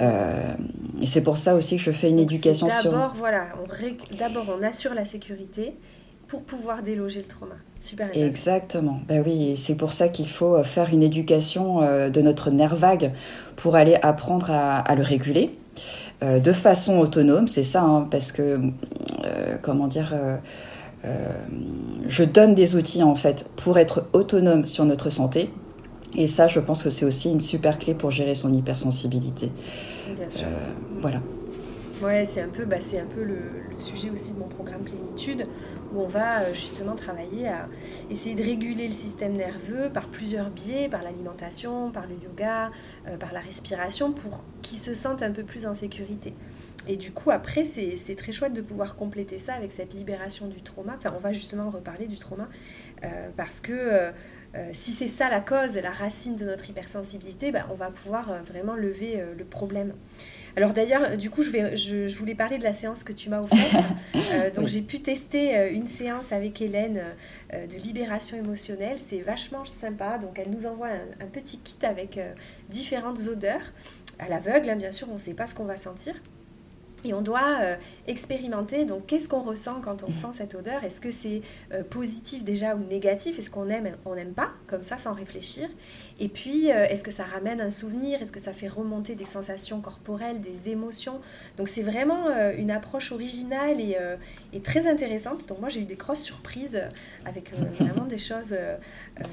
Euh, 0.00 0.54
et 1.02 1.06
c'est 1.06 1.20
pour 1.20 1.36
ça 1.36 1.54
aussi 1.54 1.76
que 1.76 1.82
je 1.82 1.90
fais 1.90 2.08
une 2.08 2.18
éducation 2.18 2.70
sur. 2.70 2.90
D'abord, 2.90 3.12
voilà, 3.16 3.48
d'abord 4.18 4.46
on 4.58 4.62
assure 4.62 4.94
la 4.94 5.04
sécurité 5.04 5.74
pour 6.26 6.42
pouvoir 6.42 6.82
déloger 6.82 7.20
le 7.20 7.26
trauma. 7.26 7.56
Super 7.80 8.08
Exactement. 8.14 9.00
Ben 9.08 9.22
oui, 9.26 9.56
c'est 9.56 9.74
pour 9.74 9.92
ça 9.92 10.08
qu'il 10.08 10.28
faut 10.28 10.62
faire 10.64 10.88
une 10.94 11.02
éducation 11.02 11.80
de 11.80 12.20
notre 12.20 12.50
nerf 12.50 12.76
vague 12.76 13.12
pour 13.56 13.74
aller 13.74 13.96
apprendre 14.00 14.50
à 14.50 14.94
le 14.94 15.02
réguler 15.02 15.58
de 16.22 16.52
façon 16.52 16.98
autonome, 16.98 17.48
c'est 17.48 17.62
ça, 17.62 17.82
hein, 17.82 18.06
parce 18.10 18.32
que, 18.32 18.60
euh, 19.24 19.56
comment 19.62 19.88
dire, 19.88 20.14
euh, 21.04 21.32
je 22.08 22.24
donne 22.24 22.54
des 22.54 22.76
outils 22.76 23.02
en 23.02 23.14
fait 23.14 23.48
pour 23.56 23.78
être 23.78 24.04
autonome 24.12 24.66
sur 24.66 24.84
notre 24.84 25.10
santé. 25.10 25.50
Et 26.16 26.26
ça, 26.26 26.46
je 26.46 26.58
pense 26.60 26.82
que 26.82 26.90
c'est 26.90 27.04
aussi 27.04 27.30
une 27.30 27.40
super 27.40 27.78
clé 27.78 27.94
pour 27.94 28.10
gérer 28.10 28.34
son 28.34 28.52
hypersensibilité. 28.52 29.52
Bien 30.16 30.28
sûr. 30.28 30.46
voilà. 31.00 31.20
Ouais, 32.02 32.24
c'est 32.24 32.40
un 32.40 32.48
peu, 32.48 32.64
bah, 32.64 32.76
c'est 32.80 32.98
un 32.98 33.06
peu 33.06 33.22
le, 33.22 33.38
sujet 33.78 34.10
aussi 34.10 34.32
de 34.32 34.38
mon 34.38 34.48
programme 34.48 34.82
Plénitude, 34.82 35.46
où 35.92 36.00
on 36.00 36.06
va 36.06 36.40
euh, 36.40 36.54
justement 36.54 36.94
travailler 36.94 37.48
à 37.48 37.68
essayer 38.10 38.34
de 38.34 38.42
réguler 38.42 38.86
le 38.86 38.92
système 38.92 39.32
nerveux 39.32 39.90
par 39.92 40.08
plusieurs 40.08 40.50
biais, 40.50 40.88
par 40.88 41.02
l'alimentation, 41.02 41.90
par 41.90 42.06
le 42.06 42.14
yoga, 42.22 42.70
euh, 43.06 43.16
par 43.16 43.32
la 43.32 43.40
respiration, 43.40 44.12
pour 44.12 44.44
qu'il 44.62 44.78
se 44.78 44.94
sente 44.94 45.22
un 45.22 45.32
peu 45.32 45.44
plus 45.44 45.66
en 45.66 45.74
sécurité. 45.74 46.34
Et 46.88 46.96
du 46.96 47.12
coup, 47.12 47.30
après, 47.30 47.64
c'est 47.64 48.16
très 48.16 48.32
chouette 48.32 48.54
de 48.54 48.62
pouvoir 48.62 48.96
compléter 48.96 49.38
ça 49.38 49.52
avec 49.52 49.70
cette 49.70 49.92
libération 49.92 50.48
du 50.48 50.62
trauma. 50.62 50.94
Enfin, 50.96 51.12
on 51.14 51.20
va 51.20 51.32
justement 51.32 51.68
reparler 51.68 52.06
du 52.06 52.16
trauma, 52.16 52.48
euh, 53.04 53.28
parce 53.36 53.60
que 53.60 54.10
si 54.72 54.90
c'est 54.90 55.06
ça 55.06 55.28
la 55.28 55.40
cause, 55.40 55.76
la 55.76 55.92
racine 55.92 56.34
de 56.34 56.44
notre 56.44 56.68
hypersensibilité, 56.68 57.52
ben, 57.52 57.66
on 57.70 57.74
va 57.74 57.90
pouvoir 57.90 58.42
vraiment 58.42 58.74
lever 58.74 59.22
le 59.36 59.44
problème. 59.44 59.92
Alors 60.56 60.72
d'ailleurs, 60.72 61.16
du 61.16 61.30
coup, 61.30 61.42
je, 61.42 61.50
vais, 61.50 61.76
je, 61.76 62.16
voulais 62.16 62.34
parler 62.34 62.58
de 62.58 62.64
la 62.64 62.72
séance 62.72 63.04
que 63.04 63.12
tu 63.12 63.28
m'as 63.28 63.40
offerte. 63.40 63.84
Euh, 64.32 64.48
donc 64.50 64.68
j'ai 64.68 64.82
pu 64.82 65.00
tester 65.00 65.56
euh, 65.56 65.72
une 65.72 65.88
séance 65.88 66.30
avec 66.30 66.62
Hélène 66.62 67.02
euh, 67.52 67.66
de 67.66 67.76
libération 67.76 68.36
émotionnelle. 68.36 68.96
C'est 68.98 69.20
vachement 69.20 69.64
sympa. 69.64 70.18
Donc 70.18 70.38
elle 70.38 70.50
nous 70.50 70.66
envoie 70.66 70.88
un, 71.20 71.26
petit 71.26 71.58
kit 71.58 71.84
avec 71.84 72.20
différentes 72.68 73.26
odeurs. 73.26 73.72
À 74.20 74.28
l'aveugle, 74.28 74.70
hein, 74.70 74.76
bien 74.76 74.92
sûr, 74.92 75.08
on 75.10 75.14
ne 75.14 75.18
sait 75.18 75.34
pas 75.34 75.48
ce 75.48 75.54
qu'on 75.54 75.64
va 75.64 75.76
sentir. 75.76 76.14
Et 77.04 77.14
on 77.14 77.22
doit 77.22 77.58
euh, 77.60 77.76
expérimenter, 78.06 78.84
donc 78.84 79.06
qu'est-ce 79.06 79.28
qu'on 79.28 79.42
ressent 79.42 79.80
quand 79.80 80.02
on 80.02 80.12
sent 80.12 80.28
cette 80.34 80.54
odeur? 80.54 80.84
Est-ce 80.84 81.00
que 81.00 81.10
c'est 81.10 81.40
euh, 81.72 81.82
positif 81.82 82.44
déjà 82.44 82.76
ou 82.76 82.84
négatif? 82.84 83.38
Est-ce 83.38 83.50
qu'on 83.50 83.68
aime, 83.68 83.96
on 84.04 84.14
n'aime 84.14 84.34
pas? 84.34 84.50
Comme 84.66 84.82
ça, 84.82 84.98
sans 84.98 85.14
réfléchir. 85.14 85.68
Et 86.20 86.28
puis, 86.28 86.70
euh, 86.70 86.84
est-ce 86.84 87.02
que 87.02 87.10
ça 87.10 87.24
ramène 87.24 87.60
un 87.60 87.70
souvenir? 87.70 88.22
Est-ce 88.22 88.32
que 88.32 88.40
ça 88.40 88.52
fait 88.52 88.68
remonter 88.68 89.14
des 89.14 89.24
sensations 89.24 89.80
corporelles, 89.80 90.40
des 90.40 90.70
émotions? 90.70 91.20
Donc 91.56 91.68
c'est 91.68 91.82
vraiment 91.82 92.28
une 92.56 92.70
approche 92.70 93.12
originale 93.12 93.80
et, 93.80 93.96
et, 94.52 94.60
très 94.60 94.86
intéressante. 94.86 95.46
Donc 95.48 95.60
moi, 95.60 95.68
j'ai 95.68 95.80
eu 95.80 95.84
des 95.84 95.94
grosses 95.94 96.22
surprises 96.22 96.80
avec 97.24 97.52
vraiment 97.72 98.04
des 98.04 98.18
choses 98.18 98.54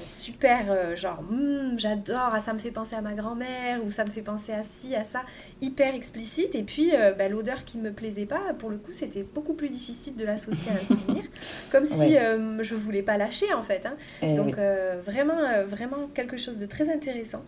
super, 0.04 0.96
genre, 0.96 1.22
hmm, 1.22 1.78
j'adore, 1.78 2.30
ah, 2.32 2.40
ça 2.40 2.52
me 2.52 2.58
fait 2.58 2.70
penser 2.70 2.96
à 2.96 3.00
ma 3.00 3.14
grand-mère, 3.14 3.84
ou 3.84 3.90
ça 3.90 4.04
me 4.04 4.10
fait 4.10 4.22
penser 4.22 4.52
à 4.52 4.62
ci, 4.62 4.94
à 4.94 5.04
ça, 5.04 5.22
hyper 5.60 5.94
explicite. 5.94 6.54
Et 6.54 6.62
puis, 6.62 6.92
bah, 7.16 7.28
l'odeur 7.28 7.64
qui 7.64 7.78
me 7.78 7.92
plaisait 7.92 8.26
pas, 8.26 8.54
pour 8.58 8.70
le 8.70 8.78
coup, 8.78 8.92
c'était 8.92 9.22
beaucoup 9.22 9.54
plus 9.54 9.68
difficile 9.68 10.16
de 10.16 10.24
l'associer 10.24 10.72
à 10.72 10.74
un 10.74 10.84
souvenir, 10.84 11.24
comme 11.70 11.86
si 11.86 12.16
euh, 12.16 12.62
je 12.62 12.74
voulais 12.74 13.02
pas 13.02 13.16
lâcher 13.16 13.52
en 13.54 13.62
fait. 13.62 13.86
Hein. 13.86 13.96
Eh 14.22 14.34
Donc 14.34 14.58
euh, 14.58 15.00
vraiment, 15.04 15.38
euh, 15.38 15.64
vraiment 15.64 16.08
quelque 16.14 16.36
chose 16.36 16.58
de 16.58 16.66
très 16.66 16.77
intéressant. 16.84 17.44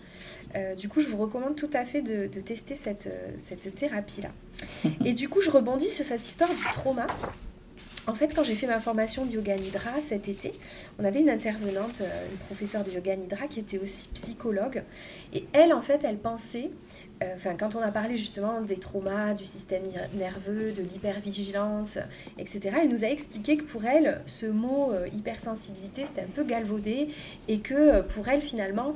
du 0.77 0.89
coup, 0.89 1.01
je 1.01 1.09
vous 1.09 1.19
recommande 1.19 1.57
tout 1.57 1.71
à 1.73 1.85
fait 1.85 2.03
de, 2.03 2.27
de 2.27 2.41
tester 2.41 2.75
cette, 2.75 3.09
cette 3.39 3.75
thérapie-là. 3.75 4.31
Et 5.05 5.13
du 5.13 5.29
coup, 5.29 5.41
je 5.43 5.51
rebondis 5.51 5.89
sur 5.89 6.05
cette 6.05 6.27
histoire 6.27 6.51
du 6.51 6.63
trauma. 6.73 7.07
En 8.07 8.15
fait, 8.15 8.35
quand 8.35 8.43
j'ai 8.43 8.55
fait 8.55 8.67
ma 8.67 8.81
formation 8.81 9.25
de 9.27 9.33
yoga 9.33 9.57
nidra 9.57 10.01
cet 10.01 10.29
été, 10.29 10.53
on 10.99 11.05
avait 11.05 11.21
une 11.21 11.31
intervenante, 11.31 12.01
une 12.01 12.39
professeure 12.47 12.83
de 12.83 12.91
yoga 12.91 13.15
nidra 13.15 13.47
qui 13.47 13.61
était 13.61 13.79
aussi 13.79 14.09
psychologue. 14.15 14.83
Et 15.33 15.45
elle, 15.53 15.73
en 15.73 15.83
fait, 15.83 16.03
elle 16.03 16.19
pensait 16.19 16.71
euh, 17.23 17.35
enfin, 17.35 17.55
quand 17.55 17.75
on 17.75 17.81
a 17.81 17.91
parlé 17.91 18.17
justement 18.17 18.63
des 18.63 18.79
traumas, 18.79 19.35
du 19.35 19.45
système 19.45 19.83
nerveux, 20.15 20.73
de 20.73 20.83
l'hypervigilance, 20.83 21.99
etc., 22.39 22.77
elle 22.83 22.89
nous 22.89 23.05
a 23.05 23.09
expliqué 23.09 23.59
que 23.59 23.65
pour 23.65 23.85
elle, 23.85 24.23
ce 24.25 24.47
mot 24.47 24.91
euh, 24.93 25.07
hypersensibilité, 25.13 26.07
c'était 26.07 26.23
un 26.23 26.33
peu 26.35 26.45
galvaudé 26.45 27.09
et 27.49 27.59
que 27.59 27.75
euh, 27.75 28.03
pour 28.03 28.29
elle, 28.29 28.41
finalement, 28.41 28.95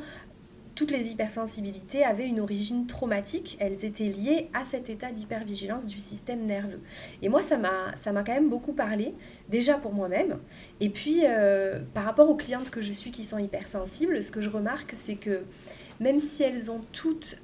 toutes 0.74 0.90
les 0.90 1.10
hypersensibilités 1.10 2.04
avaient 2.04 2.26
une 2.26 2.40
origine 2.40 2.86
traumatique, 2.86 3.56
elles 3.60 3.84
étaient 3.84 4.04
liées 4.04 4.48
à 4.52 4.64
cet 4.64 4.90
état 4.90 5.10
d'hypervigilance 5.12 5.86
du 5.86 5.98
système 5.98 6.44
nerveux. 6.46 6.80
Et 7.22 7.28
moi, 7.28 7.42
ça 7.42 7.56
m'a, 7.56 7.94
quand 8.04 8.34
même 8.34 8.48
beaucoup 8.48 8.72
parlé, 8.72 9.14
déjà 9.48 9.74
pour 9.74 9.92
moi-même, 9.92 10.38
et 10.80 10.88
puis 10.88 11.22
par 11.94 12.04
rapport 12.04 12.28
aux 12.28 12.36
clientes 12.36 12.70
que 12.70 12.80
je 12.80 12.92
suis 12.92 13.10
qui 13.10 13.24
sont 13.24 13.38
hypersensibles, 13.38 14.22
ce 14.22 14.30
que 14.30 14.40
je 14.40 14.50
remarque, 14.50 14.94
c'est 14.96 15.16
que 15.16 15.42
même 16.00 16.18
si 16.18 16.42
elles 16.42 16.70
ont 16.70 16.80
toutes 16.92 17.40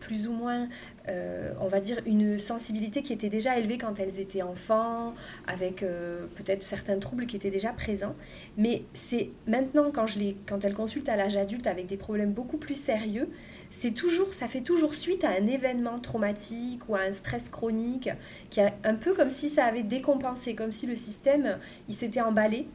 plus 0.00 0.28
ou 0.28 0.32
moins 0.32 0.68
euh, 1.10 1.52
on 1.60 1.66
va 1.66 1.80
dire, 1.80 2.00
une 2.06 2.38
sensibilité 2.38 3.02
qui 3.02 3.12
était 3.12 3.28
déjà 3.28 3.58
élevée 3.58 3.78
quand 3.78 3.98
elles 3.98 4.20
étaient 4.20 4.42
enfants, 4.42 5.14
avec 5.46 5.82
euh, 5.82 6.26
peut-être 6.36 6.62
certains 6.62 6.98
troubles 6.98 7.26
qui 7.26 7.36
étaient 7.36 7.50
déjà 7.50 7.72
présents. 7.72 8.14
Mais 8.56 8.84
c'est 8.94 9.30
maintenant, 9.46 9.90
quand, 9.92 10.06
je 10.06 10.18
les, 10.18 10.36
quand 10.48 10.64
elles 10.64 10.74
consultent 10.74 11.08
à 11.08 11.16
l'âge 11.16 11.36
adulte 11.36 11.66
avec 11.66 11.86
des 11.86 11.96
problèmes 11.96 12.32
beaucoup 12.32 12.58
plus 12.58 12.74
sérieux, 12.74 13.28
c'est 13.70 13.92
toujours, 13.92 14.32
ça 14.34 14.48
fait 14.48 14.60
toujours 14.60 14.94
suite 14.94 15.24
à 15.24 15.30
un 15.30 15.46
événement 15.46 15.98
traumatique 15.98 16.88
ou 16.88 16.94
à 16.94 17.00
un 17.00 17.12
stress 17.12 17.48
chronique, 17.48 18.10
qui 18.50 18.60
a 18.60 18.72
un 18.84 18.94
peu 18.94 19.14
comme 19.14 19.30
si 19.30 19.48
ça 19.48 19.64
avait 19.64 19.82
décompensé, 19.82 20.54
comme 20.54 20.72
si 20.72 20.86
le 20.86 20.94
système, 20.94 21.58
il 21.88 21.94
s'était 21.94 22.20
emballé 22.20 22.66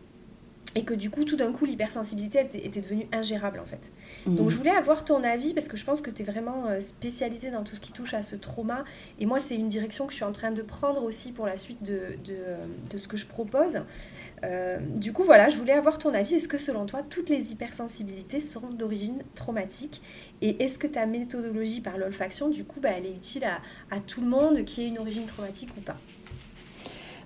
et 0.76 0.84
que 0.84 0.94
du 0.94 1.10
coup, 1.10 1.24
tout 1.24 1.38
d'un 1.38 1.54
coup, 1.54 1.66
l'hypersensibilité 1.66 2.40
était 2.42 2.82
devenue 2.82 3.08
ingérable 3.14 3.60
en 3.60 3.66
fait. 3.66 3.92
Mhm. 4.28 4.36
Donc 4.36 4.50
je 4.50 4.58
voulais 4.58 4.76
avoir 4.76 5.06
ton 5.06 5.24
avis 5.24 5.54
parce 5.54 5.70
que 5.70 5.78
je 5.78 5.86
pense 5.86 6.02
que 6.02 6.12
tu 6.12 6.22
es 6.22 6.26
vraiment 6.26 6.66
euh, 6.68 6.82
spécialisée 6.82 7.50
dans 7.50 7.64
tout 7.64 7.76
ce 7.76 7.82
qui 7.82 7.94
touche 7.94 8.14
à 8.14 8.22
ce 8.22 8.36
trauma. 8.36 8.84
Et 9.20 9.26
moi, 9.26 9.40
c'est 9.40 9.56
une 9.56 9.70
direction 9.70 10.06
que 10.06 10.12
je 10.12 10.18
suis 10.18 10.26
en 10.26 10.34
train 10.34 10.52
de 10.52 10.62
prendre 10.62 11.04
aussi 11.04 11.32
pour 11.32 11.46
la 11.46 11.56
suite 11.56 11.82
de, 11.82 12.18
de, 12.26 12.34
euh, 12.34 12.66
de 12.90 12.98
ce 12.98 13.08
que 13.08 13.16
je 13.16 13.26
propose. 13.26 13.82
Euh, 14.44 14.80
du 14.98 15.14
coup, 15.14 15.24
voilà, 15.24 15.48
je 15.48 15.58
voulais 15.58 15.74
avoir 15.74 15.98
ton 15.98 16.14
avis. 16.14 16.36
Est-ce 16.36 16.50
que 16.50 16.58
selon 16.58 16.86
toi, 16.86 17.02
toutes 17.10 17.30
les 17.30 17.54
hypersensibilités 17.54 18.42
seront 18.42 18.70
d'origine 18.70 19.24
traumatique? 19.34 20.02
Et 20.42 20.62
est-ce 20.64 20.78
que 20.78 20.88
ta 20.88 21.06
méthodologie 21.06 21.80
par 21.80 21.98
l'olfaction, 21.98 22.50
du 22.50 22.66
coup, 22.66 22.82
bah, 22.82 22.90
elle 22.98 23.06
est 23.06 23.16
utile 23.16 23.46
à, 23.46 23.62
à 23.96 24.00
tout 24.00 24.22
le 24.22 24.28
monde 24.28 24.66
qui 24.66 24.84
ait 24.84 24.88
une 24.88 25.00
origine 25.00 25.26
traumatique 25.26 25.70
ou 25.78 25.82
pas? 25.82 25.98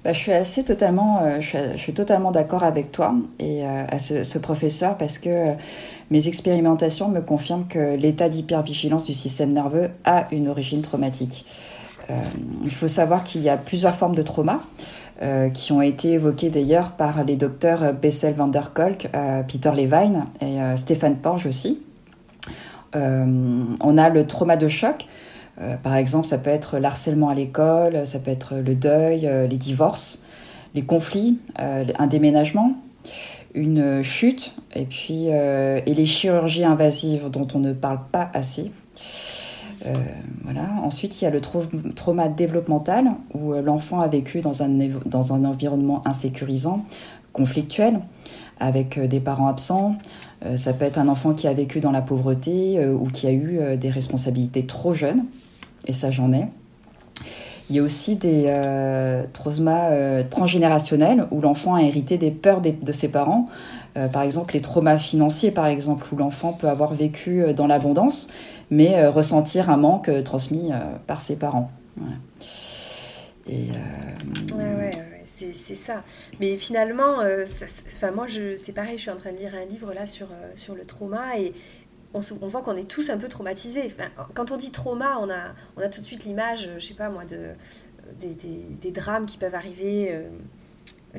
Bah, 0.04 0.14
je 0.14 0.20
suis 0.20 0.32
assez 0.32 0.64
totalement, 0.64 1.20
euh, 1.22 1.42
je, 1.42 1.76
suis, 1.78 1.94
totalement 1.94 2.32
d'accord 2.32 2.64
avec 2.64 2.92
toi 2.92 3.16
et 3.38 3.66
euh, 3.66 3.84
à 3.90 4.00
ce, 4.00 4.38
professeur 4.38 4.98
parce 4.98 5.18
que 5.18 5.30
euh, 5.30 5.54
mes 6.10 6.30
expérimentations 6.30 7.10
me 7.10 7.20
confirment 7.20 7.68
que 7.68 7.98
l'état 7.98 8.30
d'hypervigilance 8.30 9.06
du 9.06 9.14
système 9.14 9.52
nerveux 9.52 9.90
a 10.06 10.28
une 10.32 10.48
origine 10.48 10.82
traumatique. 10.82 11.46
il 12.64 12.72
faut 12.72 12.88
savoir 12.88 13.24
qu'il 13.24 13.42
y 13.42 13.50
a 13.50 13.58
plusieurs 13.58 13.94
formes 13.94 14.16
de 14.16 14.24
trauma 14.24 14.62
qui 15.54 15.74
ont 15.74 15.82
été 15.82 16.14
évoquées 16.14 16.50
d'ailleurs 16.50 16.94
par 16.94 17.24
les 17.24 17.36
docteurs 17.36 17.94
Bessel 17.94 18.34
van 18.34 18.48
der 18.48 18.74
Kolk, 18.74 19.10
Peter 19.48 19.72
Levine 19.76 20.26
et 20.42 20.58
Stéphane 20.76 21.18
Porge 21.18 21.46
aussi. 21.46 21.82
on 22.96 23.98
a 23.98 24.10
le 24.10 24.26
trauma 24.26 24.56
de 24.56 24.68
choc, 24.68 25.06
euh, 25.62 25.76
par 25.78 25.96
exemple, 25.96 26.26
ça 26.26 26.38
peut 26.38 26.50
être 26.50 26.78
l'harcèlement 26.78 27.30
à 27.30 27.36
l'école, 27.36 28.08
ça 28.08 28.20
peut 28.20 28.32
être 28.32 28.56
le 28.56 28.76
deuil, 28.76 29.28
euh, 29.28 29.48
les 29.48 29.58
divorces, 29.58 30.22
les 30.74 30.84
conflits, 30.84 31.40
euh, 31.60 31.86
un 31.98 32.08
déménagement, 32.08 32.76
une 33.54 34.02
chute, 34.04 34.56
et 34.76 34.86
puis 34.86 35.26
et 35.26 35.94
les 35.94 36.06
chirurgies 36.06 36.64
invasives 36.64 37.30
dont 37.32 37.48
on 37.56 37.60
ne 37.60 37.74
parle 37.74 38.00
pas 38.12 38.30
assez. 38.36 38.72
voilà. 40.44 40.70
Ensuite, 40.84 41.20
il 41.20 41.26
y 41.26 41.28
a 41.28 41.32
le 41.32 41.42
trauma 41.42 42.28
développemental 42.28 43.10
où 43.34 43.54
l'enfant 43.54 44.02
a 44.02 44.08
vécu 44.08 44.42
dans 44.42 44.62
un, 44.62 44.70
dans 45.08 45.34
un 45.34 45.46
environnement 45.46 46.08
insécurisant, 46.08 46.86
conflictuel, 47.34 48.00
avec 48.60 49.00
des 49.00 49.20
parents 49.20 49.48
absents. 49.48 49.96
ça 50.56 50.74
peut 50.74 50.86
être 50.86 51.00
un 51.00 51.08
enfant 51.08 51.34
qui 51.34 51.48
a 51.48 51.54
vécu 51.54 51.80
dans 51.80 51.92
la 51.92 52.04
pauvreté 52.04 52.88
ou 52.88 53.08
qui 53.08 53.26
a 53.26 53.32
eu 53.32 53.78
des 53.78 53.90
responsabilités 53.90 54.68
trop 54.68 54.94
jeunes 54.94 55.26
et 55.88 55.94
ça 55.94 56.12
j'en 56.12 56.32
ai. 56.34 56.48
Il 57.70 57.76
y 57.76 57.80
a 57.80 57.84
aussi 57.84 58.16
des 58.16 58.46
euh, 58.48 59.26
traumas 59.32 59.92
euh, 59.92 60.24
transgénérationnels 60.28 61.28
où 61.30 61.40
l'enfant 61.40 61.76
a 61.76 61.84
hérité 61.84 62.18
des 62.18 62.32
peurs 62.32 62.62
de 62.62 62.92
ses 62.92 63.10
parents. 63.10 63.48
Euh, 63.96 64.08
par 64.08 64.24
exemple, 64.24 64.56
les 64.56 64.62
traumas 64.62 64.98
financiers, 64.98 65.52
par 65.52 65.68
exemple, 65.68 66.08
où 66.12 66.16
l'enfant 66.16 66.52
peut 66.54 66.68
avoir 66.68 66.94
vécu 66.94 67.54
dans 67.54 67.68
l'abondance, 67.68 68.30
mais 68.72 69.06
ressentir 69.08 69.70
un 69.70 69.78
manque 69.78 70.10
transmis 70.24 70.72
par 71.06 71.22
ses 71.22 71.36
parents. 71.36 71.70
Et, 73.48 73.68
ouais, 74.56 74.76
ouais, 74.76 74.90
c'est 75.26 75.54
ça. 75.54 76.04
Mais 76.40 76.58
finalement, 76.58 77.18
enfin 77.96 78.12
moi, 78.12 78.26
c'est 78.58 78.74
pareil, 78.74 78.98
je 78.98 79.04
suis 79.04 79.12
en 79.12 79.16
train 79.16 79.32
de 79.32 79.38
lire 79.38 79.54
un 79.56 79.66
livre 79.66 79.94
là 79.94 80.08
sur, 80.08 80.28
sur 80.56 80.76
le 80.76 80.86
trauma 80.86 81.38
et 81.38 81.54
on, 82.14 82.48
voit 82.48 82.62
qu'on 82.62 82.76
est 82.76 82.90
tous 82.90 83.10
un 83.10 83.18
peu 83.18 83.28
traumatisés. 83.28 83.88
quand 84.34 84.52
on 84.52 84.58
dit 84.58 84.72
trauma, 84.72 85.20
on 85.20 85.30
a, 85.30 85.90
tout 85.90 86.02
de 86.02 86.06
suite 86.06 86.26
l'image, 86.26 86.68
euh, 86.68 86.80
je 86.80 86.88
sais 86.88 86.94
pas 86.94 87.10
moi, 87.10 87.26
de, 87.26 87.38
euh, 87.38 88.34
des, 88.82 88.92
drames 88.92 89.26
qui 89.26 89.38
peuvent 89.38 89.56
arriver, 89.56 90.10
euh, 90.12 90.28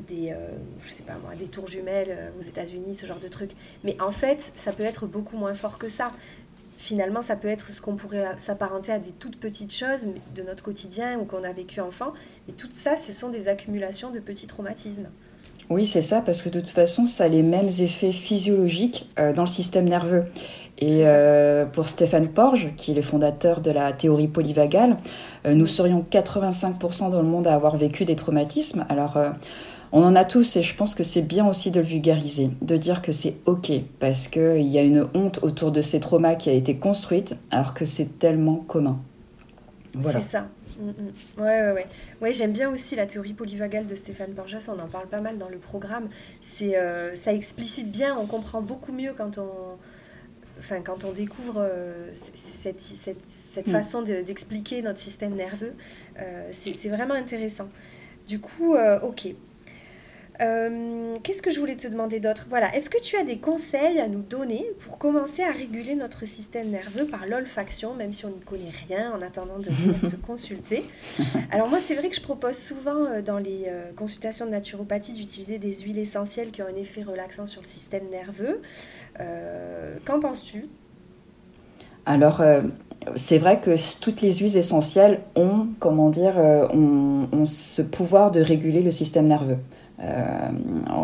des, 0.07 0.35
je 0.83 0.91
sais 0.91 1.03
pas 1.03 1.15
moi, 1.23 1.35
des 1.35 1.47
tours 1.47 1.67
jumelles 1.67 2.31
aux 2.39 2.43
États-Unis, 2.43 2.95
ce 2.95 3.05
genre 3.05 3.19
de 3.19 3.27
trucs. 3.27 3.51
Mais 3.83 3.99
en 4.01 4.11
fait, 4.11 4.51
ça 4.55 4.71
peut 4.71 4.83
être 4.83 5.05
beaucoup 5.05 5.37
moins 5.37 5.53
fort 5.53 5.77
que 5.77 5.89
ça. 5.89 6.11
Finalement, 6.77 7.21
ça 7.21 7.35
peut 7.35 7.47
être 7.47 7.69
ce 7.69 7.79
qu'on 7.79 7.95
pourrait 7.95 8.35
s'apparenter 8.39 8.91
à 8.91 8.99
des 8.99 9.11
toutes 9.11 9.39
petites 9.39 9.73
choses 9.73 10.07
de 10.35 10.41
notre 10.41 10.63
quotidien 10.63 11.19
ou 11.19 11.25
qu'on 11.25 11.43
a 11.43 11.53
vécu 11.53 11.79
enfant. 11.79 12.13
Et 12.49 12.53
tout 12.53 12.69
ça, 12.73 12.97
ce 12.97 13.11
sont 13.11 13.29
des 13.29 13.47
accumulations 13.49 14.09
de 14.09 14.19
petits 14.19 14.47
traumatismes. 14.47 15.09
Oui, 15.71 15.85
c'est 15.85 16.01
ça, 16.01 16.21
parce 16.21 16.41
que 16.41 16.49
de 16.49 16.59
toute 16.59 16.69
façon, 16.69 17.05
ça 17.05 17.23
a 17.23 17.27
les 17.27 17.43
mêmes 17.43 17.69
effets 17.79 18.11
physiologiques 18.11 19.09
dans 19.17 19.43
le 19.43 19.47
système 19.47 19.87
nerveux. 19.87 20.25
Et 20.81 21.05
euh, 21.05 21.65
pour 21.67 21.87
Stéphane 21.87 22.27
Porge, 22.27 22.71
qui 22.75 22.91
est 22.91 22.95
le 22.95 23.03
fondateur 23.03 23.61
de 23.61 23.69
la 23.69 23.93
théorie 23.93 24.27
polyvagale, 24.27 24.97
euh, 25.45 25.53
nous 25.53 25.67
serions 25.67 26.03
85% 26.09 27.11
dans 27.11 27.21
le 27.21 27.27
monde 27.27 27.45
à 27.45 27.53
avoir 27.53 27.77
vécu 27.77 28.03
des 28.03 28.15
traumatismes. 28.15 28.85
Alors, 28.89 29.15
euh, 29.15 29.29
on 29.91 30.03
en 30.03 30.15
a 30.15 30.25
tous 30.25 30.55
et 30.55 30.63
je 30.63 30.75
pense 30.75 30.95
que 30.95 31.03
c'est 31.03 31.21
bien 31.21 31.47
aussi 31.47 31.69
de 31.69 31.79
le 31.79 31.85
vulgariser, 31.85 32.49
de 32.63 32.77
dire 32.77 33.03
que 33.03 33.11
c'est 33.11 33.35
OK, 33.45 33.71
parce 33.99 34.27
qu'il 34.27 34.67
y 34.67 34.79
a 34.79 34.81
une 34.81 35.07
honte 35.13 35.39
autour 35.43 35.71
de 35.71 35.83
ces 35.83 35.99
traumas 35.99 36.33
qui 36.33 36.49
a 36.49 36.53
été 36.53 36.77
construite, 36.77 37.35
alors 37.51 37.75
que 37.75 37.85
c'est 37.85 38.17
tellement 38.17 38.55
commun. 38.55 38.99
Voilà. 39.93 40.19
C'est 40.19 40.29
ça. 40.29 40.47
Mm, 40.81 40.89
mm. 40.89 41.41
Ouais, 41.41 41.61
ouais, 41.61 41.71
ouais. 41.71 41.87
ouais 42.21 42.33
j'aime 42.33 42.51
bien 42.51 42.69
aussi 42.69 42.95
la 42.95 43.05
théorie 43.05 43.33
polyvagale 43.33 43.85
de 43.85 43.95
Stéphane 43.95 44.33
Porges, 44.33 44.57
on 44.67 44.79
en 44.79 44.87
parle 44.87 45.07
pas 45.07 45.21
mal 45.21 45.37
dans 45.37 45.49
le 45.49 45.57
programme. 45.57 46.09
C'est, 46.41 46.75
ça 47.15 47.33
explicite 47.33 47.91
bien, 47.91 48.17
on 48.17 48.25
comprend 48.25 48.61
beaucoup 48.61 48.91
mieux 48.91 49.13
quand 49.13 49.37
on 49.37 49.77
enfin, 50.61 50.81
quand 50.81 51.03
on 51.03 51.11
découvre 51.11 51.57
euh, 51.57 52.09
cette, 52.13 52.79
cette, 52.79 53.25
cette 53.27 53.69
façon 53.69 54.03
d'expliquer 54.03 54.81
notre 54.81 54.99
système 54.99 55.33
nerveux, 55.35 55.73
euh, 56.19 56.49
c'est 56.51 56.89
vraiment 56.89 57.15
intéressant. 57.15 57.67
Du 58.27 58.39
coup, 58.39 58.75
euh. 60.41 61.15
Qu'est-ce 61.23 61.41
que 61.41 61.51
je 61.51 61.59
voulais 61.59 61.75
te 61.75 61.87
demander 61.87 62.19
d'autre? 62.19 62.47
Voilà, 62.49 62.75
est-ce 62.75 62.89
que 62.89 62.99
tu 62.99 63.15
as 63.15 63.23
des 63.23 63.37
conseils 63.37 63.99
à 63.99 64.07
nous 64.07 64.21
donner 64.21 64.65
pour 64.79 64.97
commencer 64.97 65.43
à 65.43 65.51
réguler 65.51 65.95
notre 65.95 66.25
système 66.25 66.69
nerveux 66.69 67.05
par 67.05 67.27
l'olfaction, 67.27 67.93
même 67.93 68.13
si 68.13 68.25
on 68.25 68.29
n'y 68.29 68.39
connaît 68.39 68.71
rien 68.87 69.13
en 69.13 69.21
attendant 69.21 69.59
de 69.59 69.69
venir 69.69 69.99
te 70.11 70.15
consulter? 70.15 70.83
Alors 71.51 71.69
moi, 71.69 71.79
c'est 71.79 71.95
vrai 71.95 72.09
que 72.09 72.15
je 72.15 72.21
propose 72.21 72.57
souvent 72.57 73.21
dans 73.21 73.37
les 73.37 73.71
consultations 73.95 74.45
de 74.45 74.51
naturopathie 74.51 75.13
d'utiliser 75.13 75.59
des 75.59 75.73
huiles 75.81 75.99
essentielles 75.99 76.51
qui 76.51 76.61
ont 76.61 76.67
un 76.67 76.75
effet 76.75 77.03
relaxant 77.03 77.45
sur 77.45 77.61
le 77.61 77.67
système 77.67 78.09
nerveux. 78.09 78.61
Euh, 79.19 79.95
qu'en 80.05 80.19
penses-tu? 80.19 80.63
Alors, 82.05 82.41
euh, 82.41 82.61
c'est 83.15 83.37
vrai 83.37 83.59
que 83.59 83.75
toutes 83.99 84.21
les 84.21 84.33
huiles 84.33 84.57
essentielles 84.57 85.21
ont, 85.35 85.67
comment 85.79 86.09
dire, 86.09 86.37
euh, 86.37 86.67
ont, 86.69 87.45
ce 87.45 87.81
pouvoir 87.81 88.31
de 88.31 88.41
réguler 88.41 88.81
le 88.81 88.91
système 88.91 89.27
nerveux. 89.27 89.57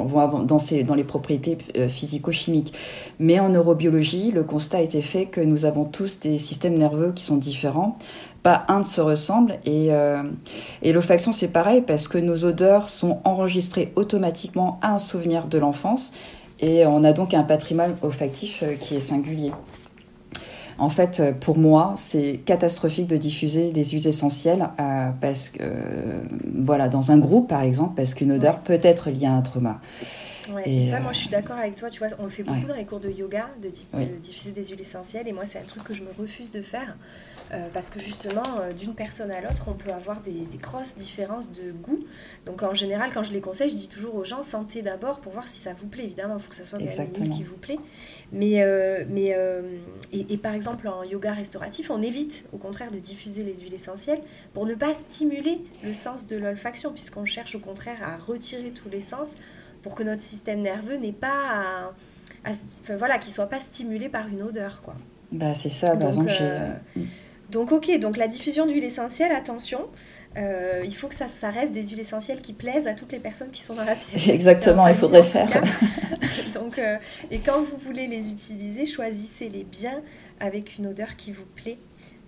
Voit 0.06 0.44
dans, 0.46 0.60
ces, 0.60 0.84
dans 0.84 0.96
les 0.96 1.04
propriétés 1.04 1.58
physico-chimiques. 1.88 2.74
Mais 3.20 3.40
en 3.40 3.50
neurobiologie, 3.50 4.32
le 4.32 4.44
constat 4.44 4.78
a 4.78 4.82
été 4.82 5.02
fait 5.02 5.26
que 5.26 5.42
nous 5.42 5.66
avons 5.66 5.86
tous 5.86 6.20
des 6.20 6.38
systèmes 6.38 6.78
nerveux 6.78 7.12
qui 7.12 7.24
sont 7.24 7.38
différents. 7.38 7.98
Pas 8.44 8.66
un 8.68 8.80
ne 8.80 8.84
se 8.84 9.02
ressemble. 9.02 9.60
Et, 9.66 9.90
et 10.82 10.94
l'olfaction, 10.94 11.32
c'est 11.32 11.50
pareil 11.50 11.82
parce 11.82 12.08
que 12.08 12.18
nos 12.18 12.46
odeurs 12.46 12.90
sont 12.90 13.20
enregistrées 13.24 13.92
automatiquement 13.96 14.80
à 14.82 14.94
un 14.94 15.00
souvenir 15.00 15.48
de 15.48 15.58
l'enfance 15.58 16.14
et 16.60 16.86
on 16.86 17.04
a 17.04 17.14
donc 17.14 17.34
un 17.34 17.44
patrimoine 17.44 17.96
olfactif 18.02 18.64
euh, 18.64 18.76
qui 18.76 18.96
est 18.96 19.00
singulier. 19.00 19.52
En 20.78 20.90
fait, 20.90 21.20
euh, 21.20 21.34
pour 21.34 21.58
moi, 21.58 21.94
c'est 21.96 22.40
catastrophique 22.46 23.08
de 23.08 23.18
diffuser 23.18 23.72
des 23.72 23.84
huiles 23.84 24.08
essentielles 24.08 24.70
euh, 24.80 25.10
parce 25.20 25.50
que, 25.50 25.63
voilà, 26.56 26.88
dans 26.88 27.12
un 27.12 27.18
groupe 27.18 27.50
par 27.50 27.62
exemple, 27.62 27.94
parce 27.96 28.13
qu'une 28.13 28.32
odeur 28.32 28.60
peut 28.60 28.80
être 28.84 29.10
liée 29.10 29.26
à 29.26 29.34
un 29.34 29.42
trauma. 29.42 29.80
Et 30.66 30.82
ça, 30.82 31.00
moi, 31.00 31.14
je 31.14 31.20
suis 31.20 31.30
d'accord 31.30 31.58
avec 31.58 31.76
toi. 31.76 31.90
Tu 31.90 32.00
vois, 32.00 32.10
on 32.20 32.26
le 32.26 32.30
fait 32.30 32.44
beaucoup 32.44 32.68
dans 32.68 32.76
les 32.76 32.86
cours 32.86 33.00
de 33.00 33.10
yoga, 33.10 33.50
de, 33.62 33.70
diffuser 34.18 34.52
des 34.52 34.66
huiles 34.66 34.82
essentielles. 34.82 35.28
Et 35.28 35.34
moi, 35.34 35.46
c'est 35.46 35.60
un 35.60 35.64
truc 35.64 35.84
que 35.84 35.94
je 35.94 36.04
me 36.04 36.12
refuse 36.18 36.52
de 36.52 36.62
faire 36.62 36.96
euh, 37.52 37.68
parce 37.74 37.90
que 37.90 38.00
justement, 38.00 38.44
euh, 38.60 38.74
d'une 38.74 38.94
personne 38.94 39.32
à 39.32 39.42
l'autre, 39.42 39.68
on 39.68 39.74
peut 39.74 39.92
avoir 39.92 40.22
des, 40.22 40.48
grosses 40.62 40.96
différences 40.96 41.52
de 41.52 41.72
goût. 41.72 42.04
Donc 42.46 42.64
en 42.64 42.74
général, 42.74 43.12
quand 43.14 43.24
je 43.24 43.32
les 43.32 43.42
conseille, 43.42 43.70
je 43.70 43.76
dis 43.76 43.90
toujours 43.90 44.16
aux 44.16 44.26
gens, 44.26 44.44
sentez 44.44 44.82
d'abord 44.82 45.20
pour 45.20 45.32
voir 45.34 45.48
si 45.48 45.60
ça 45.60 45.74
vous 45.74 45.88
plaît. 45.88 46.04
Évidemment, 46.04 46.36
il 46.38 46.44
faut 46.44 46.50
que 46.50 46.56
ça 46.56 46.64
soit 46.64 46.80
une 46.80 47.30
qui 47.30 47.44
vous 47.44 47.58
plaît. 47.58 47.80
Mais, 48.32 48.62
euh, 48.62 49.06
mais 49.10 49.36
et, 50.12 50.38
par 50.38 50.54
exemple, 50.54 50.88
en 50.88 51.04
yoga 51.04 51.34
restauratif, 51.34 51.90
on 51.90 52.02
évite 52.02 52.48
au 52.54 52.58
contraire 52.58 52.92
de 52.92 53.00
diffuser 53.00 53.44
les 53.44 53.58
huiles 53.60 53.74
essentielles 53.74 54.22
pour 54.54 54.66
ne 54.66 54.74
pas 54.74 54.94
stimuler 54.94 55.62
le 55.84 55.94
sens 55.94 56.28
de 56.28 56.36
l'olfaction, 56.36 56.92
puisqu'on 56.92 57.26
cherche 57.26 57.56
au 57.56 57.60
contraire 57.60 57.98
à 58.04 58.18
retirer 58.18 58.72
tous 58.72 58.90
les 58.90 59.02
sens 59.02 59.36
pour 59.88 59.95
que 59.95 60.04
notre 60.04 60.21
système 60.21 60.60
nerveux 60.60 60.97
n'ait 60.97 61.13
pas 61.13 61.93
à, 62.45 62.50
enfin, 62.50 62.97
voilà, 62.97 63.19
qu'il 63.19 63.32
soit 63.32 63.47
pas 63.47 63.62
stimulé 63.62 64.10
par 64.10 64.28
une 64.28 64.41
odeur, 64.41 64.82
quoi. 64.84 64.95
Bah, 65.32 65.54
c'est 65.54 65.69
ça, 65.69 65.95
par 65.95 66.08
exemple, 66.08 66.30
j'ai. 66.30 67.04
Donc, 67.50 67.71
ok, 67.71 67.97
donc 68.00 68.17
la 68.17 68.28
diffusion 68.28 68.65
d'huile 68.65 68.84
essentielle, 68.84 69.32
attention. 69.32 69.88
Euh, 70.36 70.82
il 70.84 70.93
faut 70.93 71.08
que 71.08 71.15
ça, 71.15 71.30
ça, 71.30 71.50
reste 71.50 71.71
des 71.71 71.88
huiles 71.88 72.02
essentielles 72.02 72.41
qui 72.41 72.52
plaisent 72.52 72.88
à 72.88 72.93
toutes 72.95 73.13
les 73.13 73.19
personnes 73.19 73.50
qui 73.50 73.63
sont 73.63 73.76
dans 73.76 73.86
la 73.86 73.95
pièce. 73.95 74.28
Exactement, 74.30 74.86
il 74.88 74.93
faudrait 74.93 75.23
faire. 75.23 75.50
Donc, 76.54 76.78
euh, 76.80 76.97
et 77.32 77.39
quand 77.39 77.62
vous 77.62 77.78
voulez 77.78 78.08
les 78.08 78.28
utiliser, 78.30 78.86
choisissez-les 78.86 79.63
bien 79.63 80.02
avec 80.41 80.78
une 80.78 80.88
odeur 80.88 81.15
qui 81.15 81.32
vous 81.32 81.45
plaît. 81.56 81.78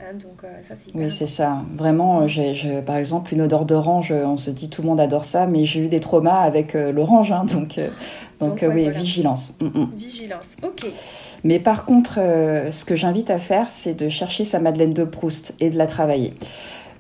Hein, 0.02 0.14
donc, 0.14 0.44
euh, 0.44 0.76
oui, 0.96 1.12
c'est 1.12 1.28
ça. 1.28 1.64
Vraiment, 1.76 2.26
j'ai, 2.28 2.82
par 2.86 2.96
exemple, 2.96 3.34
une 3.34 3.42
odeur 3.42 3.66
d'orange, 3.66 4.12
on 4.12 4.38
se 4.38 4.50
dit 4.50 4.70
tout 4.70 4.82
le 4.82 4.88
monde 4.88 5.00
adore 5.00 5.26
ça, 5.26 5.46
mais 5.46 5.66
j'ai 5.66 5.82
eu 5.82 5.90
des 5.90 6.00
traumas 6.00 6.40
avec 6.40 6.74
l'orange. 6.74 7.32
Hein, 7.32 7.46
donc, 7.46 7.80
donc, 8.40 8.66
oui, 8.68 8.90
vigilance. 8.90 9.54
Mm, 9.60 9.66
mm. 9.66 9.92
Vigilance, 9.98 10.56
ok. 10.64 10.90
Mais 11.44 11.60
par 11.60 11.86
contre, 11.86 12.16
ce 12.16 12.86
que 12.86 12.96
j'invite 12.96 13.30
à 13.30 13.38
faire, 13.38 13.72
c'est 13.72 13.94
de 13.94 14.08
chercher 14.08 14.46
sa 14.46 14.60
Madeleine 14.60 14.94
de 14.94 15.04
Proust 15.04 15.54
et 15.60 15.70
de 15.70 15.78
la 15.78 15.88
travailler. 15.88 16.34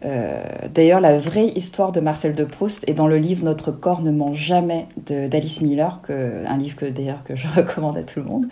Euh, 0.05 0.41
d'ailleurs, 0.73 1.01
la 1.01 1.17
vraie 1.17 1.47
histoire 1.47 1.91
de 1.91 1.99
Marcel 1.99 2.33
de 2.33 2.45
Proust 2.45 2.87
est 2.87 2.93
dans 2.93 3.07
le 3.07 3.17
livre 3.17 3.43
Notre 3.43 3.71
corps 3.71 4.01
ne 4.01 4.11
ment 4.11 4.33
jamais 4.33 4.87
d'Alice 5.05 5.61
Miller, 5.61 5.99
que, 6.01 6.45
un 6.47 6.57
livre 6.57 6.75
que 6.75 6.85
d'ailleurs 6.85 7.23
que 7.23 7.35
je 7.35 7.47
recommande 7.55 7.97
à 7.97 8.03
tout 8.03 8.19
le 8.19 8.25
monde. 8.25 8.45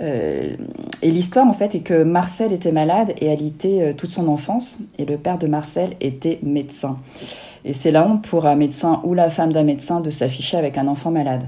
Euh, 0.00 0.56
et 1.02 1.10
l'histoire 1.10 1.46
en 1.46 1.52
fait 1.52 1.74
est 1.74 1.80
que 1.80 2.04
Marcel 2.04 2.52
était 2.52 2.70
malade 2.70 3.12
et 3.18 3.30
alité 3.30 3.82
euh, 3.82 3.92
toute 3.92 4.10
son 4.10 4.28
enfance, 4.28 4.78
et 4.98 5.04
le 5.04 5.18
père 5.18 5.38
de 5.38 5.46
Marcel 5.46 5.96
était 6.00 6.38
médecin. 6.42 6.98
Et 7.64 7.72
c'est 7.72 7.90
la 7.90 8.06
honte 8.06 8.26
pour 8.26 8.46
un 8.46 8.54
médecin 8.54 9.00
ou 9.02 9.14
la 9.14 9.28
femme 9.30 9.52
d'un 9.52 9.64
médecin 9.64 10.00
de 10.00 10.10
s'afficher 10.10 10.56
avec 10.56 10.78
un 10.78 10.86
enfant 10.86 11.10
malade. 11.10 11.42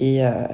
Euh, 0.00 0.46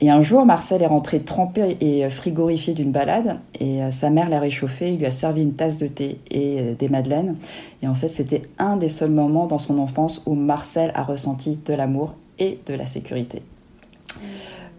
et, 0.00 0.10
un 0.10 0.20
jour, 0.20 0.46
Marcel 0.46 0.82
est 0.82 0.86
rentré 0.86 1.20
trempé 1.20 1.76
et 1.80 2.08
frigorifié 2.08 2.74
d'une 2.74 2.92
balade, 2.92 3.38
et 3.58 3.82
euh, 3.82 3.90
sa 3.90 4.10
mère 4.10 4.28
l'a 4.28 4.40
réchauffé, 4.40 4.92
il 4.92 4.98
lui 4.98 5.06
a 5.06 5.10
servi 5.10 5.42
une 5.42 5.54
tasse 5.54 5.76
de 5.76 5.86
thé 5.86 6.18
et 6.30 6.60
euh, 6.60 6.74
des 6.74 6.88
madeleines. 6.88 7.36
Et 7.82 7.88
en 7.88 7.94
fait, 7.94 8.08
c'était 8.08 8.42
un 8.58 8.76
des 8.76 8.88
seuls 8.88 9.10
moments 9.10 9.46
dans 9.46 9.58
son 9.58 9.78
enfance 9.78 10.22
où 10.26 10.34
Marcel 10.34 10.92
a 10.94 11.02
ressenti 11.02 11.58
de 11.64 11.74
l'amour 11.74 12.14
et 12.38 12.58
de 12.66 12.74
la 12.74 12.86
sécurité. 12.86 13.42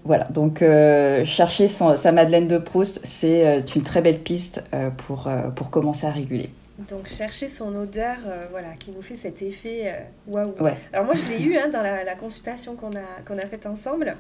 Voilà, 0.04 0.24
donc 0.26 0.64
chercher 1.26 1.68
sa 1.68 2.12
Madeleine 2.14 2.48
de 2.48 2.58
Proust, 2.58 3.02
c'est 3.04 3.76
une 3.76 3.82
très 3.82 4.02
belle 4.02 4.20
piste 4.20 4.64
pour, 4.96 5.28
pour 5.54 5.70
commencer 5.70 6.08
à 6.08 6.12
réguler. 6.12 6.50
Donc 6.78 7.08
chercher 7.08 7.48
son 7.48 7.76
odeur, 7.76 8.18
euh, 8.28 8.44
voilà, 8.52 8.74
qui 8.80 8.92
nous 8.92 9.02
fait 9.02 9.16
cet 9.16 9.42
effet 9.42 9.96
euh, 9.96 10.32
waouh. 10.32 10.54
Alors 10.94 11.06
moi 11.06 11.16
je 11.16 11.26
l'ai 11.28 11.42
eu 11.42 11.58
hein, 11.58 11.70
dans 11.70 11.82
la, 11.82 12.16
consultation 12.16 12.76
qu'on 12.76 12.92
a 12.92 13.22
qu'on 13.28 13.38
a 13.38 13.46
faite 13.48 13.66
ensemble. 13.66 14.16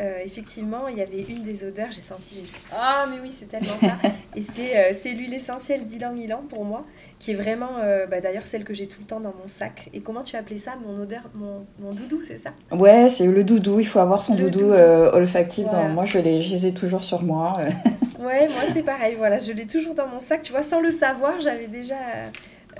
Euh, 0.00 0.20
effectivement, 0.24 0.88
il 0.88 0.96
y 0.96 1.02
avait 1.02 1.20
une 1.20 1.42
des 1.42 1.64
odeurs, 1.64 1.90
j'ai 1.90 2.00
senti, 2.00 2.36
j'ai 2.36 2.42
dit 2.42 2.52
ah 2.72 3.06
mais 3.10 3.18
oui 3.20 3.30
c'est 3.30 3.46
tellement 3.46 3.66
ça. 3.66 3.96
Et 4.36 4.42
c'est 4.42 5.12
l'huile 5.12 5.34
essentielle 5.34 5.84
d'Ilan 5.84 6.14
Milan 6.14 6.44
pour 6.48 6.64
moi 6.64 6.86
qui 7.18 7.32
est 7.32 7.34
vraiment, 7.34 7.78
euh, 7.78 8.06
bah, 8.06 8.20
d'ailleurs, 8.20 8.46
celle 8.46 8.64
que 8.64 8.74
j'ai 8.74 8.86
tout 8.86 9.00
le 9.00 9.06
temps 9.06 9.20
dans 9.20 9.34
mon 9.40 9.48
sac. 9.48 9.90
Et 9.92 10.00
comment 10.00 10.22
tu 10.22 10.36
appelais 10.36 10.56
ça? 10.56 10.74
Mon 10.86 11.02
odeur, 11.02 11.22
mon, 11.34 11.66
mon 11.80 11.90
doudou, 11.90 12.22
c'est 12.26 12.38
ça? 12.38 12.50
Ouais, 12.70 13.08
c'est 13.08 13.26
le 13.26 13.44
doudou. 13.44 13.80
Il 13.80 13.86
faut 13.86 13.98
avoir 13.98 14.22
son 14.22 14.34
doudou, 14.34 14.72
Euh, 14.72 15.10
olfactif. 15.12 15.68
Dans... 15.68 15.88
Moi, 15.88 16.04
je, 16.04 16.18
les, 16.18 16.40
je 16.40 16.50
les 16.50 16.66
ai 16.66 16.74
toujours 16.74 17.02
sur 17.02 17.22
moi. 17.24 17.54
ouais, 18.20 18.48
moi, 18.48 18.62
c'est 18.72 18.84
pareil. 18.84 19.16
Voilà, 19.16 19.38
je 19.38 19.52
l'ai 19.52 19.66
toujours 19.66 19.94
dans 19.94 20.06
mon 20.06 20.20
sac. 20.20 20.42
Tu 20.42 20.52
vois, 20.52 20.62
sans 20.62 20.80
le 20.80 20.92
savoir, 20.92 21.40
j'avais 21.40 21.66
déjà 21.66 21.96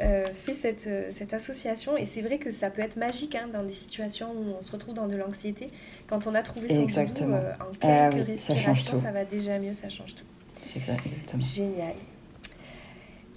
euh, 0.00 0.24
fait 0.32 0.54
cette, 0.54 0.86
euh, 0.86 1.08
cette 1.10 1.34
association. 1.34 1.96
Et 1.96 2.04
c'est 2.04 2.22
vrai 2.22 2.38
que 2.38 2.52
ça 2.52 2.70
peut 2.70 2.82
être 2.82 2.96
magique 2.96 3.34
hein, 3.34 3.48
dans 3.52 3.64
des 3.64 3.72
situations 3.72 4.28
où 4.30 4.54
on 4.56 4.62
se 4.62 4.70
retrouve 4.70 4.94
dans 4.94 5.08
de 5.08 5.16
l'anxiété. 5.16 5.68
Quand 6.06 6.28
on 6.28 6.34
a 6.36 6.42
trouvé 6.42 6.68
son 6.68 6.82
exactement. 6.82 7.38
doudou, 7.38 7.48
en 7.60 8.10
quelques 8.12 8.26
respirations, 8.26 8.96
ça, 8.96 9.02
ça 9.06 9.10
va 9.10 9.24
déjà 9.24 9.58
mieux, 9.58 9.72
ça 9.72 9.88
change 9.88 10.14
tout. 10.14 10.24
C'est 10.62 10.80
ça, 10.80 10.92
exactement. 11.04 11.42
Génial. 11.42 11.94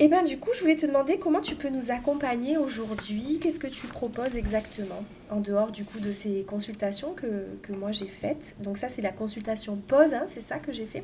Et 0.01 0.05
eh 0.05 0.07
bien 0.07 0.23
du 0.23 0.39
coup, 0.39 0.49
je 0.55 0.61
voulais 0.61 0.75
te 0.75 0.87
demander 0.87 1.19
comment 1.19 1.41
tu 1.41 1.53
peux 1.53 1.69
nous 1.69 1.91
accompagner 1.91 2.57
aujourd'hui. 2.57 3.37
Qu'est-ce 3.39 3.59
que 3.59 3.67
tu 3.67 3.85
proposes 3.85 4.35
exactement 4.35 5.03
en 5.29 5.39
dehors 5.41 5.69
du 5.69 5.85
coup 5.85 5.99
de 5.99 6.11
ces 6.11 6.43
consultations 6.49 7.13
que, 7.13 7.45
que 7.61 7.71
moi 7.71 7.91
j'ai 7.91 8.07
faites? 8.07 8.55
Donc 8.63 8.79
ça, 8.79 8.89
c'est 8.89 9.03
la 9.03 9.11
consultation 9.11 9.77
pause, 9.87 10.15
hein, 10.15 10.23
c'est 10.25 10.41
ça 10.41 10.57
que 10.57 10.73
j'ai 10.73 10.87
fait? 10.87 11.03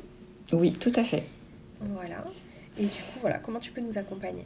Oui, 0.52 0.72
tout 0.72 0.90
à 0.96 1.04
fait. 1.04 1.22
Voilà. 1.80 2.24
Et 2.76 2.86
du 2.86 2.88
coup, 2.88 3.20
voilà, 3.20 3.38
comment 3.38 3.60
tu 3.60 3.70
peux 3.70 3.80
nous 3.80 3.98
accompagner? 3.98 4.44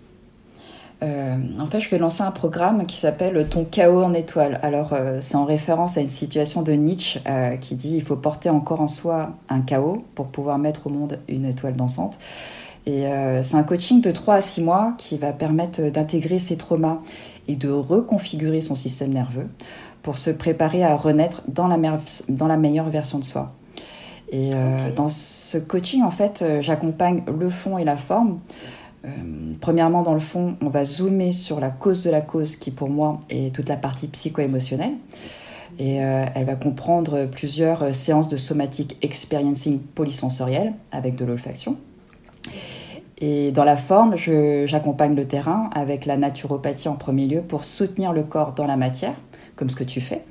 Euh, 1.03 1.37
en 1.59 1.67
fait, 1.67 1.81
je 1.81 1.89
vais 1.89 1.97
lancer 1.97 2.23
un 2.23 2.31
programme 2.31 2.85
qui 2.85 2.99
s'appelle 2.99 3.49
Ton 3.49 3.65
chaos 3.65 4.03
en 4.03 4.13
étoile. 4.13 4.61
Alors, 4.61 4.93
euh, 4.93 5.17
c'est 5.23 5.37
en 5.37 5.47
référence 5.47 5.97
à 5.97 6.03
une 6.03 6.11
situation 6.11 6.61
de 6.61 6.73
Nietzsche 6.73 7.23
euh, 7.27 7.57
qui 7.57 7.75
dit 7.75 7.97
il 7.97 8.03
faut 8.03 8.17
porter 8.17 8.51
encore 8.51 8.83
en 8.83 8.87
soi 8.87 9.35
un 9.49 9.63
chaos 9.63 10.05
pour 10.15 10.29
pouvoir 10.29 10.59
mettre 10.59 10.89
au 10.89 10.91
monde 10.91 11.21
une 11.27 11.47
étoile 11.47 11.75
dansante. 11.75 12.19
Et 12.87 13.07
euh, 13.07 13.43
c'est 13.43 13.57
un 13.57 13.63
coaching 13.63 14.01
de 14.01 14.11
3 14.11 14.37
à 14.37 14.41
6 14.41 14.63
mois 14.63 14.95
qui 14.99 15.17
va 15.17 15.33
permettre 15.33 15.83
d'intégrer 15.91 16.39
ses 16.39 16.57
traumas 16.57 16.99
et 17.47 17.55
de 17.55 17.71
reconfigurer 17.71 18.61
son 18.61 18.75
système 18.75 19.13
nerveux 19.13 19.49
pour 20.03 20.19
se 20.19 20.31
préparer 20.31 20.83
à 20.83 20.97
renaître 20.97 21.43
dans 21.47 21.69
la, 21.69 21.79
dans 22.29 22.47
la 22.49 22.57
meilleure 22.57 22.89
version 22.89 23.19
de 23.21 23.25
soi. 23.25 23.53
Et 24.31 24.51
euh, 24.55 24.91
dans 24.91 25.09
ce 25.09 25.59
coaching, 25.59 26.03
en 26.03 26.11
fait, 26.11 26.43
euh, 26.43 26.61
j'accompagne 26.61 27.23
le 27.27 27.49
fond 27.51 27.79
et 27.79 27.85
la 27.85 27.97
forme. 27.97 28.41
premièrement, 29.61 30.03
dans 30.03 30.15
le 30.15 30.21
fond, 30.21 30.57
on 30.61 30.69
va 30.69 30.85
zoomer 30.85 31.33
sur 31.33 31.61
la 31.61 31.71
cause 31.71 32.03
de 32.03 32.11
la 32.11 32.21
cause 32.21 32.57
qui, 32.57 32.71
pour 32.71 32.89
moi, 32.89 33.21
est 33.31 33.55
toute 33.55 33.69
la 33.69 33.77
partie 33.77 34.09
psycho-émotionnelle. 34.09 34.95
Et 35.79 35.97
elle 35.97 36.45
va 36.45 36.55
comprendre 36.55 37.25
plusieurs 37.25 37.95
séances 37.95 38.29
de 38.29 38.37
somatic 38.37 38.99
experiencing 39.03 39.81
polysensoriel 39.81 40.75
avec 40.93 41.17
de 41.17 41.25
l'olfaction. 41.25 41.79
Et 43.25 43.53
dans 43.53 43.63
la 43.63 43.77
forme, 43.77 44.17
j'accompagne 44.17 45.15
le 45.15 45.25
terrain 45.27 45.71
avec 45.75 46.07
la 46.07 46.17
naturopathie 46.17 46.89
en 46.89 46.97
premier 46.97 47.29
lieu 47.29 47.41
pour 47.41 47.63
soutenir 47.63 48.13
le 48.13 48.25
corps 48.25 48.53
dans 48.53 48.67
la 48.67 48.77
matière, 48.77 49.15
comme 49.55 49.71
ce 49.71 49.77
que 49.77 49.85
tu 49.85 50.01
fais. 50.01 50.25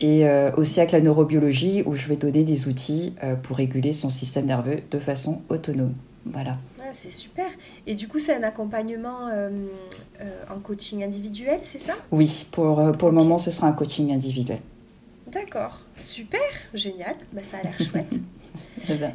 Et 0.00 0.28
euh, 0.28 0.52
aussi 0.56 0.78
avec 0.78 0.92
la 0.92 1.00
neurobiologie 1.00 1.82
où 1.86 1.94
je 1.94 2.06
vais 2.06 2.16
donner 2.16 2.44
des 2.44 2.68
outils 2.68 3.14
euh, 3.24 3.34
pour 3.34 3.56
réguler 3.56 3.94
son 3.94 4.10
système 4.10 4.44
nerveux 4.44 4.82
de 4.90 4.98
façon 4.98 5.40
autonome. 5.48 5.94
Voilà. 6.26 6.58
Ah, 6.80 6.90
c'est 6.92 7.10
super. 7.10 7.46
Et 7.86 7.94
du 7.94 8.08
coup, 8.08 8.18
c'est 8.18 8.36
un 8.36 8.42
accompagnement 8.42 9.28
euh, 9.32 9.48
en 10.54 10.60
coaching 10.60 11.02
individuel, 11.02 11.60
c'est 11.62 11.80
ça? 11.80 11.94
Oui, 12.10 12.46
pour, 12.52 12.92
pour 12.98 13.08
le 13.08 13.14
moment, 13.14 13.38
ce 13.38 13.50
sera 13.50 13.68
un 13.68 13.72
coaching 13.72 14.12
individuel. 14.12 14.58
D'accord, 15.32 15.80
super, 15.96 16.40
génial. 16.74 17.16
Bah, 17.32 17.42
ça 17.42 17.56
a 17.56 17.62
l'air 17.62 17.78
chouette. 17.78 18.12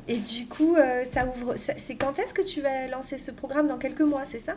Et 0.08 0.18
du 0.18 0.46
coup, 0.48 0.76
euh, 0.76 1.04
ça 1.06 1.26
ouvre. 1.26 1.56
C'est 1.58 1.96
quand 1.96 2.20
est-ce 2.20 2.34
que 2.34 2.42
tu 2.42 2.62
vas 2.62 2.88
lancer 2.92 3.18
ce 3.18 3.32
programme? 3.32 3.68
Dans 3.68 3.78
quelques 3.78 4.02
mois, 4.02 4.22
c'est 4.26 4.40
ça? 4.40 4.54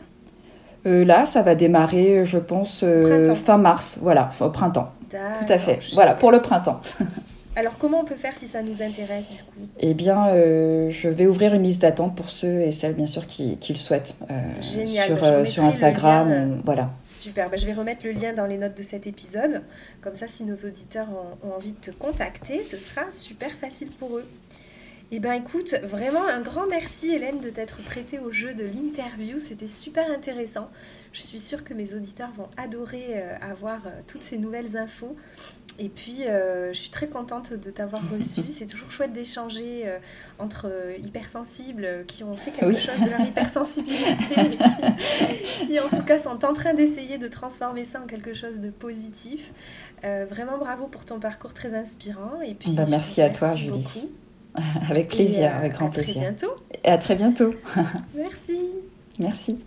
Euh, 0.87 1.05
Là, 1.05 1.27
ça 1.27 1.42
va 1.42 1.55
démarrer, 1.55 2.25
je 2.25 2.38
pense, 2.38 2.83
euh, 2.85 3.35
fin 3.35 3.59
mars. 3.59 3.99
Voilà, 4.03 4.31
au 4.40 4.51
printemps. 4.51 4.92
Tout 5.11 5.53
à 5.53 5.59
fait. 5.59 5.81
Voilà, 5.94 6.14
pour 6.14 6.31
le 6.33 6.40
printemps. 6.40 6.81
Alors, 7.59 7.72
comment 7.79 8.01
on 8.01 8.05
peut 8.05 8.16
faire 8.16 8.37
si 8.37 8.46
ça 8.46 8.61
nous 8.61 8.83
intéresse 8.83 9.25
du 9.31 9.38
coup? 9.42 9.66
Eh 9.81 9.94
bien, 9.94 10.29
je 10.35 11.09
vais 11.09 11.27
ouvrir 11.27 11.55
une 11.55 11.62
liste 11.62 11.81
d'attente 11.81 12.14
pour 12.14 12.31
ceux 12.31 12.61
et 12.61 12.70
celles, 12.70 12.92
bien 12.92 13.07
sûr, 13.07 13.25
qui, 13.27 13.57
qui 13.57 13.72
le 13.72 13.79
souhaitent. 13.79 14.14
Génial. 14.61 15.07
Sur, 15.07 15.16
bah, 15.22 15.44
sur 15.46 15.64
Instagram. 15.64 16.61
voilà. 16.66 16.90
Super. 17.07 17.49
Bah, 17.49 17.57
je 17.57 17.64
vais 17.64 17.72
remettre 17.72 18.05
le 18.05 18.12
lien 18.12 18.35
dans 18.35 18.44
les 18.44 18.59
notes 18.59 18.77
de 18.77 18.83
cet 18.83 19.07
épisode. 19.07 19.62
Comme 20.03 20.14
ça, 20.16 20.29
si 20.29 20.44
nos 20.44 20.55
auditeurs 20.57 21.09
ont 21.42 21.57
envie 21.57 21.72
de 21.72 21.79
te 21.81 21.90
contacter, 21.92 22.62
ce 22.62 22.77
sera 22.77 23.03
super 23.11 23.51
facile 23.53 23.88
pour 23.88 24.18
eux. 24.18 24.27
Eh 25.12 25.21
bien 25.21 25.35
écoute, 25.35 25.77
vraiment 25.85 26.27
un 26.27 26.40
grand 26.40 26.66
merci 26.66 27.12
Hélène 27.12 27.40
de 27.40 27.49
t'être 27.49 27.77
prêtée 27.85 28.19
au 28.19 28.33
jeu 28.33 28.55
de 28.55 28.64
l'interview, 28.64 29.38
c'était 29.38 29.69
super 29.69 30.11
intéressant. 30.11 30.69
Je 31.12 31.23
suis 31.23 31.38
sûre 31.38 31.62
que 31.62 31.75
mes 31.75 31.95
auditeurs 31.95 32.33
vont 32.37 32.49
adorer 32.57 33.11
euh, 33.11 33.37
avoir 33.40 33.87
euh, 33.87 33.90
toutes 34.09 34.23
ces 34.23 34.37
nouvelles 34.37 34.77
infos. 34.77 35.16
Et 35.79 35.90
puis, 35.90 36.25
euh, 36.25 36.73
je 36.73 36.79
suis 36.79 36.90
très 36.90 37.07
contente 37.07 37.53
de 37.53 37.71
t'avoir 37.71 38.03
reçu. 38.11 38.42
C'est 38.51 38.66
toujours 38.66 38.90
chouette 38.90 39.12
d'échanger 39.12 39.85
entre 40.40 40.73
hypersensibles 41.01 42.05
qui 42.09 42.25
ont 42.25 42.35
fait 42.35 42.51
quelque 42.51 42.75
chose 42.77 42.99
de 42.99 43.11
leur 43.11 43.21
hypersensibilité 43.21 44.35
et 45.31 45.66
qui, 45.66 45.79
en 45.79 45.88
tout 45.88 46.03
cas, 46.03 46.19
sont 46.19 46.45
en 46.45 46.53
train 46.53 46.75
d'essayer 46.75 47.19
de 47.19 47.29
transformer 47.29 47.85
ça 47.85 48.01
en 48.01 48.07
quelque 48.07 48.35
chose 48.35 48.59
de 48.59 48.71
positif. 48.71 49.53
vraiment 50.03 50.59
bravo 50.59 50.88
pour 50.88 51.05
ton 51.05 51.21
parcours 51.21 51.55
très 51.55 51.75
inspirant. 51.75 52.40
Et 52.45 52.55
puis, 52.55 52.73
bah, 52.73 52.87
merci 52.88 53.23
à 53.23 53.31
toi, 53.31 53.55
Julie. 53.55 54.11
avec 54.90 55.09
plaisir, 55.09 55.55
avec 55.55 55.73
grand 55.73 55.90
plaisir. 55.90 56.23
À 56.23 56.25
très 56.25 56.31
bientôt. 56.31 56.57
Et 56.85 56.88
à 56.88 56.99
très 56.99 57.14
bientôt. 57.16 57.55
Merci. 58.14 58.61
Merci. 59.19 59.59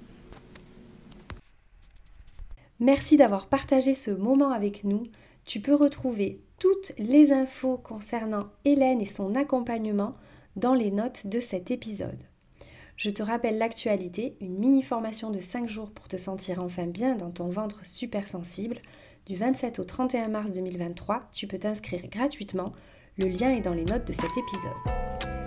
Merci 2.79 3.17
d'avoir 3.17 3.47
partagé 3.47 3.93
ce 3.93 4.11
moment 4.11 4.51
avec 4.51 4.83
nous. 4.83 5.03
Tu 5.45 5.59
peux 5.59 5.75
retrouver 5.75 6.39
toutes 6.59 6.93
les 6.97 7.33
infos 7.33 7.77
concernant 7.77 8.47
Hélène 8.65 9.01
et 9.01 9.05
son 9.05 9.35
accompagnement 9.35 10.15
dans 10.55 10.73
les 10.73 10.91
notes 10.91 11.27
de 11.27 11.39
cet 11.39 11.71
épisode. 11.71 12.23
Je 12.95 13.09
te 13.09 13.23
rappelle 13.23 13.57
l'actualité, 13.57 14.35
une 14.41 14.57
mini 14.57 14.81
formation 14.81 15.29
de 15.29 15.39
5 15.39 15.69
jours 15.69 15.89
pour 15.89 16.07
te 16.07 16.17
sentir 16.17 16.61
enfin 16.61 16.85
bien 16.85 17.15
dans 17.15 17.31
ton 17.31 17.47
ventre 17.47 17.85
super 17.85 18.27
sensible. 18.27 18.79
Du 19.25 19.35
27 19.35 19.79
au 19.79 19.85
31 19.85 20.27
mars 20.27 20.51
2023, 20.51 21.29
tu 21.31 21.47
peux 21.47 21.59
t'inscrire 21.59 22.07
gratuitement 22.09 22.73
le 23.19 23.27
lien 23.27 23.49
est 23.49 23.61
dans 23.61 23.73
les 23.73 23.83
notes 23.83 24.07
de 24.07 24.13
cet 24.13 24.31
épisode. 24.37 24.71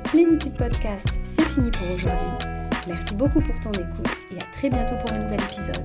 Plénitude 0.05 0.55
Podcast, 0.55 1.07
c'est 1.25 1.45
fini 1.47 1.71
pour 1.71 1.91
aujourd'hui. 1.95 2.47
Merci 2.87 3.15
beaucoup 3.15 3.41
pour 3.41 3.59
ton 3.61 3.73
écoute 3.73 4.21
et 4.31 4.43
à 4.43 4.45
très 4.53 4.69
bientôt 4.69 4.95
pour 4.97 5.13
un 5.15 5.21
nouvel 5.21 5.41
épisode. 5.41 5.83